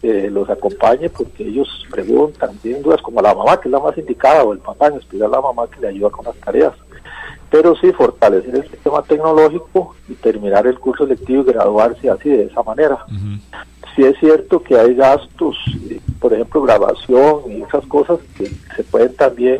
[0.00, 3.96] que los acompañe porque ellos preguntan, tienen dudas, como la mamá que es la más
[3.96, 6.72] indicada o el papá, en especial la mamá que le ayuda con las tareas.
[7.50, 12.44] Pero sí fortalecer el sistema tecnológico y terminar el curso lectivo y graduarse así de
[12.44, 13.04] esa manera.
[13.94, 15.56] Sí es cierto que hay gastos,
[15.88, 19.58] eh, por ejemplo, grabación y esas cosas que se pueden también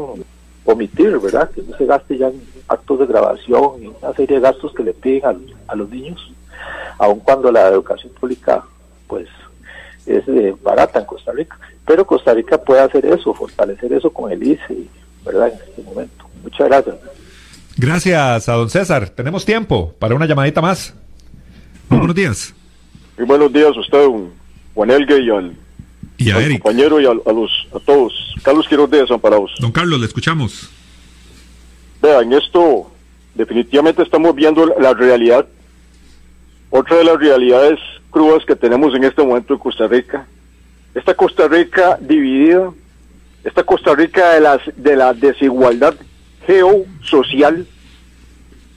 [0.64, 1.50] omitir, ¿verdad?
[1.50, 4.82] Que no se gaste ya en actos de grabación y una serie de gastos que
[4.82, 6.32] le piden a, los niños,
[6.98, 8.64] aun cuando la educación pública,
[9.06, 9.28] pues,
[10.06, 11.58] es eh, barata en Costa Rica.
[11.86, 14.86] Pero Costa Rica puede hacer eso, fortalecer eso con el ICE,
[15.24, 15.48] ¿verdad?
[15.48, 16.24] En este momento.
[16.42, 16.96] Muchas gracias.
[17.76, 19.10] Gracias a don César.
[19.10, 20.94] Tenemos tiempo para una llamadita más.
[21.88, 22.54] Muy buenos días.
[23.18, 24.06] Muy buenos días a usted,
[24.74, 25.56] Juan Elgue y al
[26.18, 26.62] y a Eric.
[26.62, 28.34] compañero y a, los, a todos.
[28.42, 29.52] Carlos Quiroz de Desamparados.
[29.60, 30.70] Don Carlos, le escuchamos.
[32.00, 32.90] Vean, esto
[33.34, 35.46] definitivamente estamos viendo la realidad.
[36.70, 37.78] Otra de las realidades
[38.10, 40.26] crudas que tenemos en este momento en Costa Rica.
[40.94, 42.72] Esta Costa Rica dividida,
[43.44, 45.94] esta Costa Rica de, las, de la desigualdad
[46.46, 47.66] geosocial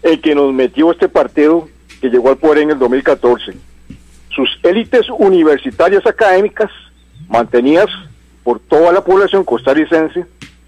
[0.02, 1.68] el que nos metió este partido
[2.02, 3.54] que llegó al poder en el 2014.
[4.30, 6.72] Sus élites universitarias académicas
[7.28, 7.88] mantenidas
[8.44, 10.26] por toda la población costarricense,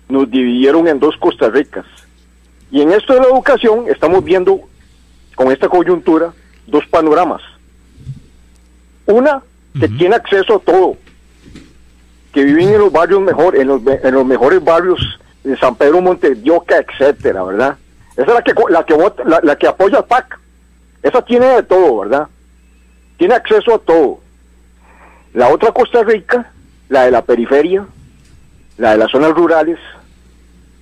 [0.10, 1.86] nos dividieron en dos Costa Ricas.
[2.72, 4.62] Y en esto de la educación estamos viendo,
[5.36, 6.34] con esta coyuntura,
[6.68, 7.42] dos panoramas.
[9.06, 9.44] Una,
[9.80, 10.98] que tiene acceso a todo,
[12.34, 16.02] que viven en los barrios mejor, en los, en los mejores barrios de San Pedro
[16.02, 17.78] Montedioca, etcétera, ¿verdad?
[18.14, 18.96] Esa es la que la que
[19.26, 20.40] la, la que apoya al PAC.
[21.04, 22.28] Esa tiene de todo, ¿verdad?
[23.18, 24.20] Tiene acceso a todo.
[25.34, 26.52] La otra Costa Rica,
[26.90, 27.86] la de la periferia,
[28.78, 29.80] la de las zonas rurales,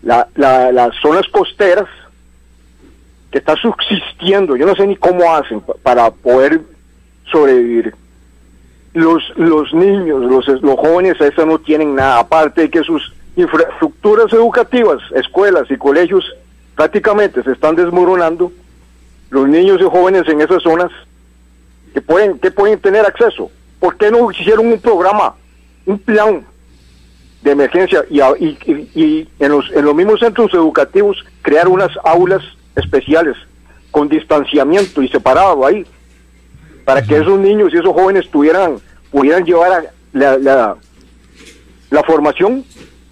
[0.04, 1.88] la, las zonas costeras,
[3.32, 6.62] que está subsistiendo, yo no sé ni cómo hacen para poder
[7.32, 7.94] sobrevivir.
[8.94, 14.34] Los, los niños, los, los jóvenes, eso no tienen nada, aparte de que sus infraestructuras
[14.34, 16.26] educativas, escuelas y colegios
[16.76, 18.52] prácticamente se están desmoronando,
[19.30, 20.92] los niños y jóvenes en esas zonas
[21.94, 25.36] que pueden, que pueden tener acceso ¿Por qué no hicieron un programa,
[25.86, 26.46] un plan
[27.42, 28.20] de emergencia y,
[29.40, 32.44] en, los, en los mismos centros educativos crear unas aulas
[32.76, 33.36] especiales
[33.92, 35.86] con distanciamiento y separado ahí
[36.84, 38.78] para que esos niños y esos jóvenes tuvieran
[39.12, 42.64] pudieran llevar la, la, formación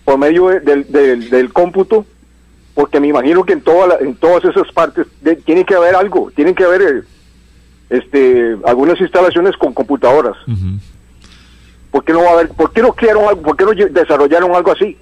[0.03, 0.89] por medio del,
[1.29, 2.05] del, cómputo
[2.75, 5.07] porque me imagino que en, toda en todas esas partes
[5.45, 7.01] tiene que haber algo, tienen que haber eh,
[7.89, 10.35] este, algunas instalaciones con computadoras.
[11.91, 14.97] ¿Por qué no va a haber, por no crearon algo, por no desarrollaron algo así?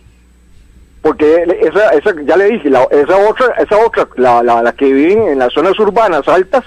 [1.02, 5.28] Porque esa, esa ya le dije, esa otra, esa otra, la, la, la que viven
[5.28, 6.64] en las zonas urbanas altas,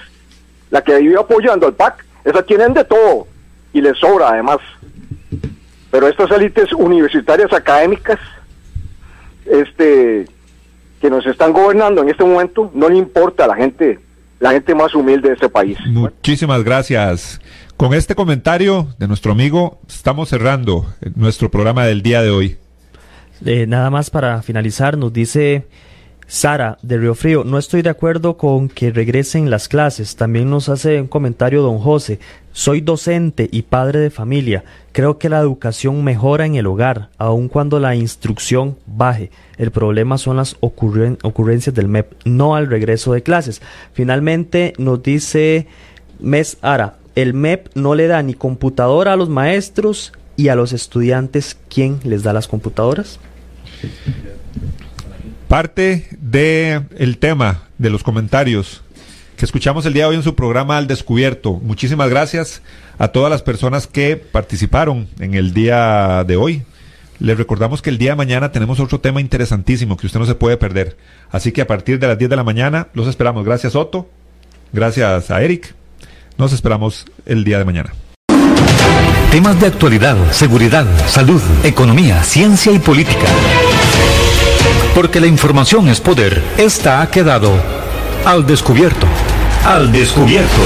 [0.70, 3.26] la que vive apoyando al PAC, esas tienen de todo
[3.72, 4.58] y les sobra además.
[5.90, 8.18] Pero estas élites universitarias académicas,
[9.46, 10.26] este,
[11.00, 13.98] que nos están gobernando en este momento, no le importa a la gente,
[14.40, 15.78] la gente más humilde de este país.
[15.86, 17.40] Muchísimas gracias.
[17.78, 22.56] Con este comentario de nuestro amigo, estamos cerrando nuestro programa del día de hoy.
[23.46, 25.64] Eh, nada más para finalizar, nos dice
[26.26, 30.16] Sara de Río Frío, no estoy de acuerdo con que regresen las clases.
[30.16, 32.18] También nos hace un comentario don José.
[32.50, 34.64] Soy docente y padre de familia.
[34.90, 39.30] Creo que la educación mejora en el hogar, aun cuando la instrucción baje.
[39.56, 43.62] El problema son las ocurrencias del MEP, no al regreso de clases.
[43.92, 45.68] Finalmente nos dice
[46.18, 50.72] Mes Ara, el MEP no le da ni computadora a los maestros y a los
[50.72, 53.18] estudiantes, ¿quién les da las computadoras?
[55.48, 58.82] Parte de el tema de los comentarios
[59.36, 61.54] que escuchamos el día de hoy en su programa Al Descubierto.
[61.54, 62.62] Muchísimas gracias
[62.98, 66.62] a todas las personas que participaron en el día de hoy.
[67.18, 70.36] Les recordamos que el día de mañana tenemos otro tema interesantísimo que usted no se
[70.36, 70.96] puede perder.
[71.30, 73.44] Así que a partir de las 10 de la mañana los esperamos.
[73.44, 74.08] Gracias Otto,
[74.72, 75.77] gracias a Eric.
[76.39, 77.93] Nos esperamos el día de mañana.
[79.32, 83.26] Temas de actualidad, seguridad, salud, economía, ciencia y política.
[84.95, 86.41] Porque la información es poder.
[86.57, 87.53] Esta ha quedado
[88.24, 89.09] al descubierto.
[89.64, 90.62] Al descubierto.